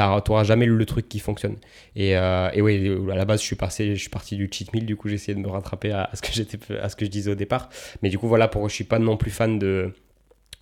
[0.01, 1.57] n'auras jamais le truc qui fonctionne.
[1.95, 4.73] Et, euh, et, oui, à la base, je suis, passé, je suis parti du cheat
[4.73, 7.09] meal, du coup, j'ai essayé de me rattraper à, ce que à ce que je
[7.09, 7.69] disais au départ.
[8.01, 9.93] Mais du coup, voilà, pour, je suis pas non plus fan de,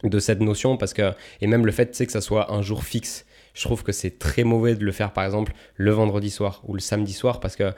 [0.04, 3.26] de cette notion, parce que, et même le fait que ça soit un jour fixe,
[3.54, 6.74] je trouve que c'est très mauvais de le faire, par exemple, le vendredi soir ou
[6.74, 7.74] le samedi soir, parce que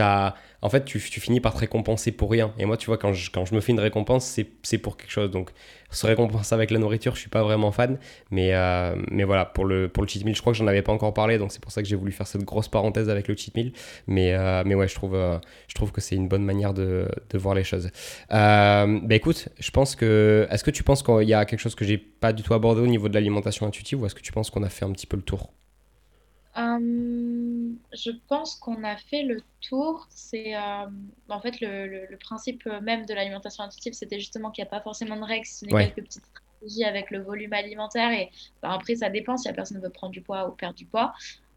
[0.00, 2.52] en fait, tu, tu, finis par te récompenser pour rien.
[2.58, 4.24] Et moi, tu vois, quand je, quand je me fais une récompense,
[4.62, 5.30] c'est pour quelque chose.
[5.30, 5.50] Donc,
[5.90, 7.98] se récompenser avec la nourriture, je suis pas vraiment fan.
[8.30, 10.82] Mais, euh, mais voilà, pour le, pour le cheat meal, je crois que j'en avais
[10.82, 11.36] pas encore parlé.
[11.36, 13.72] Donc, c'est pour ça que j'ai voulu faire cette grosse parenthèse avec le cheat meal.
[14.06, 17.08] Mais, euh, mais ouais, je trouve, euh, je trouve que c'est une bonne manière de,
[17.30, 17.90] de voir les choses.
[18.30, 20.46] bah écoute, je pense que.
[20.50, 22.80] Est-ce que tu penses qu'il y a quelque chose que j'ai pas du tout abordé
[22.80, 25.06] au niveau de l'alimentation intuitive ou est-ce que tu penses qu'on a fait un petit
[25.06, 25.52] peu le tour?
[26.54, 30.06] Hum, je pense qu'on a fait le tour.
[30.10, 30.86] C'est euh,
[31.28, 34.82] en fait le, le, principe même de l'alimentation intuitive, c'était justement qu'il n'y a pas
[34.82, 38.10] forcément de règles, ce n'est quelques petites stratégies avec le volume alimentaire.
[38.12, 38.30] Et
[38.62, 41.14] bah, après, ça dépend si la personne veut prendre du poids ou perdre du poids.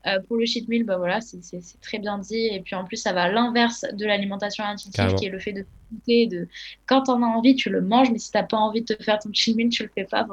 [0.07, 1.41] Euh, pour le cheat meal, bah, voilà, c'est
[1.81, 2.47] très bien dit.
[2.51, 5.53] Et puis en plus, ça va à l'inverse de l'alimentation intuitive, qui est le fait
[5.53, 6.27] de goûter.
[6.27, 6.47] De...
[6.85, 9.03] Quand en as envie, tu le manges, mais si tu n'as pas envie de te
[9.03, 10.25] faire ton cheat meal, tu le fais pas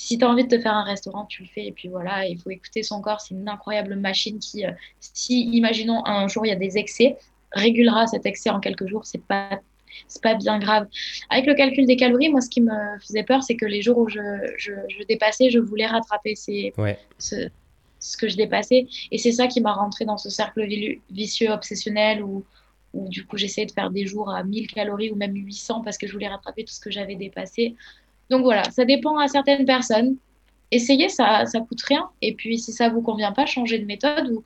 [0.00, 1.66] si tu as envie de te faire un restaurant, tu le fais.
[1.66, 3.20] Et puis voilà, il faut écouter son corps.
[3.20, 7.18] C'est une incroyable machine qui, euh, si, imaginons, un jour il y a des excès,
[7.52, 9.04] régulera cet excès en quelques jours.
[9.04, 9.60] C'est pas
[10.06, 10.86] c'est pas bien grave.
[11.28, 13.98] Avec le calcul des calories, moi, ce qui me faisait peur, c'est que les jours
[13.98, 14.20] où je,
[14.56, 14.72] je,
[15.08, 16.72] dépassais, je voulais rattraper ces,
[17.18, 17.48] ce,
[17.98, 18.86] ce, que je dépassais.
[19.10, 20.64] Et c'est ça qui m'a rentré dans ce cercle
[21.10, 22.44] vicieux obsessionnel où,
[22.94, 25.98] où du coup, j'essayais de faire des jours à 1000 calories ou même 800 parce
[25.98, 27.74] que je voulais rattraper tout ce que j'avais dépassé.
[28.30, 30.16] Donc voilà, ça dépend à certaines personnes.
[30.70, 32.08] Essayez, ça ne coûte rien.
[32.22, 34.44] Et puis si ça ne vous convient pas, changez de méthode ou,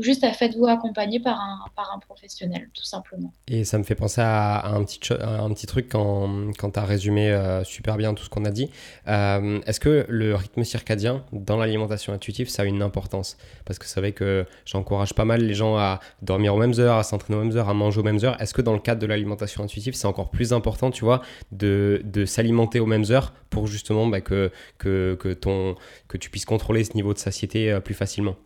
[0.00, 3.32] ou juste faites-vous accompagner par un, par un professionnel, tout simplement.
[3.48, 6.84] Et ça me fait penser à, un, petit, un petit truc quand, quand tu as
[6.84, 8.70] résumé euh, super bien tout ce qu'on a dit.
[9.08, 13.36] Euh, est-ce que le rythme circadien dans l'alimentation intuitive, ça a une importance?
[13.66, 16.96] Parce que c'est vrai que j'encourage pas mal les gens à dormir aux mêmes heures,
[16.96, 18.40] à s'entraîner aux mêmes heures, à manger aux mêmes heures.
[18.40, 21.20] Est-ce que dans le cadre de l'alimentation intuitive, c'est encore plus important, tu vois,
[21.52, 25.74] de, de s'alimenter aux mêmes heures pour justement bah, que, que, que, ton,
[26.08, 28.36] que tu puisses contrôler ce niveau de satiété euh, plus facilement?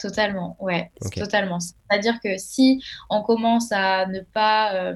[0.00, 1.60] Totalement, ouais, totalement.
[1.60, 4.74] C'est-à-dire que si on commence à ne pas...
[4.74, 4.94] Euh,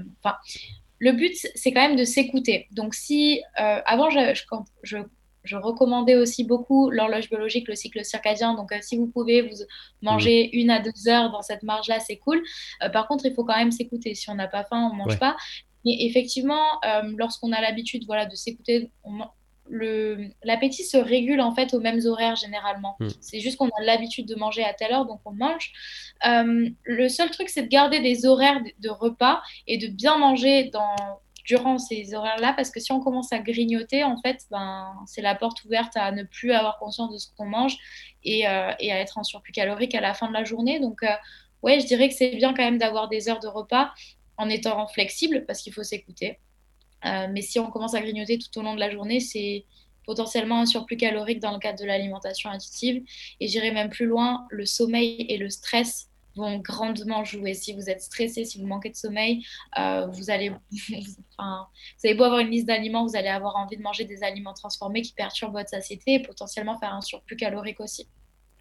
[0.99, 2.69] le but, c'est quand même de s'écouter.
[2.71, 4.41] Donc si, euh, avant, je,
[4.83, 4.97] je,
[5.43, 8.55] je, recommandais aussi beaucoup l'horloge biologique, le cycle circadien.
[8.55, 9.57] Donc, euh, si vous pouvez vous
[10.01, 10.57] manger mmh.
[10.59, 12.43] une à deux heures dans cette marge-là, c'est cool.
[12.93, 14.15] par contre, il faut quand même s'écouter.
[14.15, 15.37] Si on n'a pas faim, on ne mange pas.
[15.85, 16.81] Et effectivement,
[17.19, 18.91] lorsqu'on a l'habitude voilà, de s'écouter,
[19.71, 22.97] l'appétit se régule en fait aux mêmes horaires généralement.
[23.01, 23.09] Hmm.
[23.21, 25.73] C'est juste qu'on a l'habitude de manger à telle heure, donc on mange.
[26.27, 30.65] Euh, le seul truc, c'est de garder des horaires de, repas et de bien manger
[30.65, 30.95] dans,
[31.45, 35.35] durant ces horaires-là, parce que si on commence à grignoter, en fait, ben, c'est la
[35.35, 37.77] porte ouverte à ne plus avoir conscience de ce qu'on mange
[38.23, 40.81] et, euh, et, à être en surplus calorique à la fin de la journée.
[40.81, 41.15] Donc, euh,
[41.63, 43.93] ouais, je dirais que c'est bien quand même d'avoir des heures de repas
[44.37, 46.39] en étant flexible, parce qu'il faut s'écouter.
[47.07, 49.65] Euh, mais si on commence à grignoter tout au long de la journée, c'est
[50.07, 53.03] potentiellement un surplus calorique dans le cadre de l'alimentation intuitive.
[53.41, 57.55] Et j'irai même plus loin, le sommeil et le stress vont grandement jouer.
[57.55, 59.45] Si vous êtes stressé, si vous manquez de sommeil,
[59.79, 60.53] euh, vous allez,
[61.39, 65.53] avoir une liste d'aliments, vous allez avoir envie de manger des aliments transformés qui perturbent
[65.53, 68.09] votre satiété et potentiellement faire un surplus calorique aussi.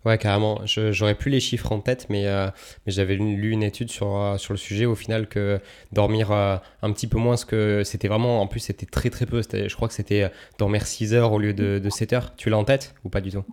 [0.06, 0.60] Ouais, carrément.
[0.66, 2.48] J'aurais plus les chiffres en tête, mais, euh,
[2.86, 5.62] mais j'avais lu une étude sur, euh, sur le sujet au final que
[5.94, 9.26] dormir euh, un petit peu moins, ce que c'était vraiment, en plus c'était très très
[9.26, 9.42] peu.
[9.42, 12.36] Je crois que c'était dormir 6 heures au lieu de, de 7 heures.
[12.36, 13.46] Tu l'as en tête ou pas du tout?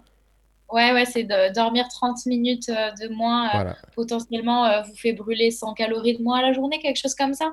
[0.72, 3.74] Ouais, ouais, c'est de dormir 30 minutes de moins.
[3.94, 7.52] potentiellement, vous fait brûler 100 calories de moins à la journée, quelque chose comme ça.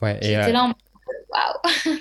[0.00, 0.72] Ouais, et, là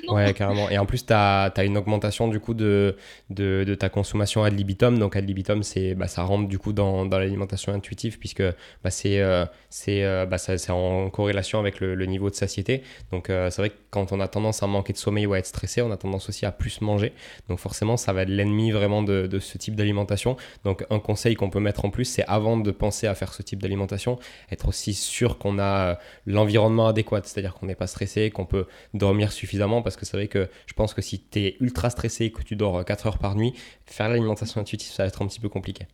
[0.08, 0.70] Ouais, carrément.
[0.70, 2.96] Et en plus, tu as, une augmentation du coup de,
[3.30, 4.98] de, ta consommation ad libitum.
[5.00, 5.62] Donc, ad libitum,
[5.96, 8.44] bah, ça rentre du coup dans, dans l'alimentation intuitive puisque
[8.84, 9.46] bah, c'est euh,
[9.90, 10.38] euh, bah,
[10.70, 12.84] en corrélation avec le, niveau de satiété.
[13.12, 15.40] Donc, euh, c'est vrai que quand on a tendance à manquer de sommeil ou à
[15.40, 17.14] être stressé, on a tendance aussi à plus manger.
[17.48, 20.36] Donc, forcément, ça va être l'ennemi vraiment de, de, ce type d'alimentation.
[20.64, 23.42] Donc, un conseil qu'on peut mettre en plus, c'est avant de penser à faire ce
[23.42, 24.20] type d'alimentation,
[24.52, 27.22] être aussi sûr qu'on a l'environnement adéquat.
[27.24, 28.66] C'est-à-dire qu'on n'est pas stressé, qu'on peut
[29.02, 32.26] dormir suffisamment parce que c'est vrai que je pense que si tu es ultra stressé
[32.26, 33.54] et que tu dors 4 heures par nuit,
[33.86, 35.88] faire l'alimentation intuitive, ça va être un petit peu compliqué.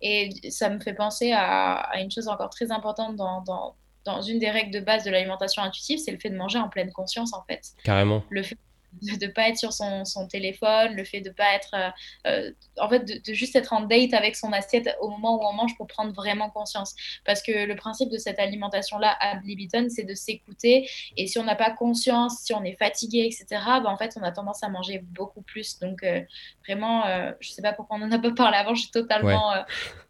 [0.00, 3.74] Et ça me fait penser à, une chose encore très importante dans, dans,
[4.04, 6.68] dans, une des règles de base de l'alimentation intuitive, c'est le fait de manger en
[6.68, 7.72] pleine conscience en fait.
[7.82, 8.22] Carrément.
[8.30, 8.58] Le fait
[9.02, 11.90] de ne pas être sur son, son, téléphone, le fait de pas être, euh,
[12.26, 15.52] euh, en fait, de, juste être en date avec son assiette au moment où on
[15.52, 16.94] mange pour prendre vraiment conscience.
[17.24, 20.88] Parce que le principe de cette alimentation-là à Blibiton, c'est de s'écouter.
[21.16, 23.46] Et si on n'a pas conscience, si on est fatigué, etc.,
[23.82, 25.78] ben, en fait, on a tendance à manger beaucoup plus.
[25.78, 26.20] Donc, euh,
[26.66, 27.04] vraiment,
[27.40, 29.52] je sais pas pourquoi on n'en a pas parlé avant, j'ai totalement,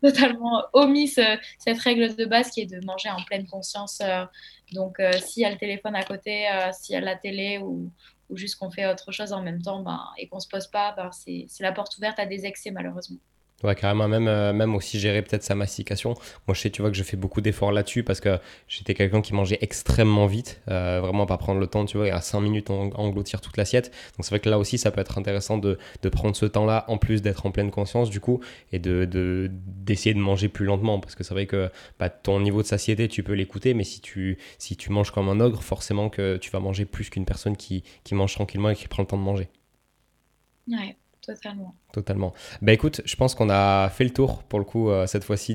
[0.03, 1.09] totalement omis
[1.59, 4.01] cette règle de base qui est de manger en pleine conscience.
[4.73, 7.91] donc, s'il y a le téléphone à côté, s'il y a la télé ou
[8.31, 10.93] ou juste qu'on fait autre chose en même temps ben, et qu'on se pose pas,
[10.93, 13.19] ben, c'est la porte ouverte à des excès malheureusement.
[13.65, 16.11] Ouais, carrément, même, euh, même aussi gérer peut-être sa mastication.
[16.47, 18.39] Moi, je sais, tu vois, que je fais beaucoup d'efforts là-dessus parce que
[18.69, 22.11] j'étais quelqu'un qui mangeait extrêmement vite, euh, vraiment pas prendre le temps, tu vois, et
[22.11, 23.87] à 5 minutes, on, engloutir toute l'assiette.
[24.17, 26.85] Donc, c'est vrai que là aussi, ça peut être intéressant de, de prendre ce temps-là,
[26.89, 28.41] en plus d'être en pleine conscience, du coup,
[28.73, 32.41] et d'essayer de, d'essayer de, manger plus lentement parce que c'est vrai que bah, ton
[32.41, 35.63] niveau de satiété, tu peux l'écouter, mais si tu, si tu manges comme un ogre,
[35.63, 39.03] forcément que tu vas manger plus qu'une personne qui, qui mange tranquillement et qui prend
[39.03, 39.49] le temps de manger.
[40.69, 40.97] Ouais,
[41.27, 42.35] totalement totalement.
[42.61, 45.55] Bah écoute, je pense qu'on a fait le tour pour le coup euh, cette fois-ci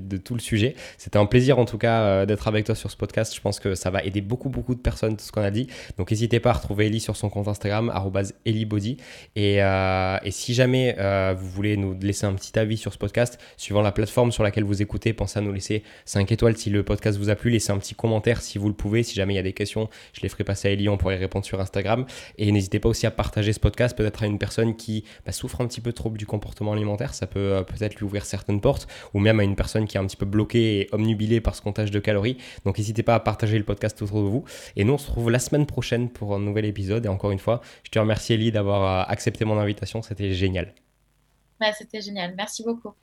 [0.00, 0.76] de tout le sujet.
[0.96, 3.34] C'était un plaisir en tout cas euh, d'être avec toi sur ce podcast.
[3.34, 5.66] Je pense que ça va aider beaucoup beaucoup de personnes tout ce qu'on a dit.
[5.98, 7.92] Donc n'hésitez pas à retrouver Ellie sur son compte Instagram
[8.44, 8.96] @ellybody
[9.34, 10.96] et, euh, et si jamais
[11.34, 14.64] vous voulez nous laisser un petit avis sur ce podcast, suivant la plateforme sur laquelle
[14.64, 17.72] vous écoutez, pensez à nous laisser 5 étoiles si le podcast vous a plu, laissez
[17.72, 19.02] un petit commentaire si vous le pouvez.
[19.02, 21.16] Si jamais il y a des questions, je les ferai passer à Ellie, on pourrait
[21.16, 22.06] répondre sur Instagram.
[22.38, 25.60] Et n'hésitez pas aussi à partager ce podcast peut-être à une personne qui bah, souffre
[25.60, 28.86] un petit peu trop du comportement alimentaire, ça peut euh, peut-être lui ouvrir certaines portes,
[29.14, 31.62] ou même à une personne qui est un petit peu bloquée et omnubilée par ce
[31.62, 32.36] comptage de calories.
[32.64, 34.44] Donc n'hésitez pas à partager le podcast autour de vous.
[34.76, 37.06] Et nous, on se retrouve la semaine prochaine pour un nouvel épisode.
[37.06, 40.74] Et encore une fois, je te remercie Ellie d'avoir euh, accepté mon invitation, c'était génial.
[41.76, 42.94] c'était génial, merci beaucoup.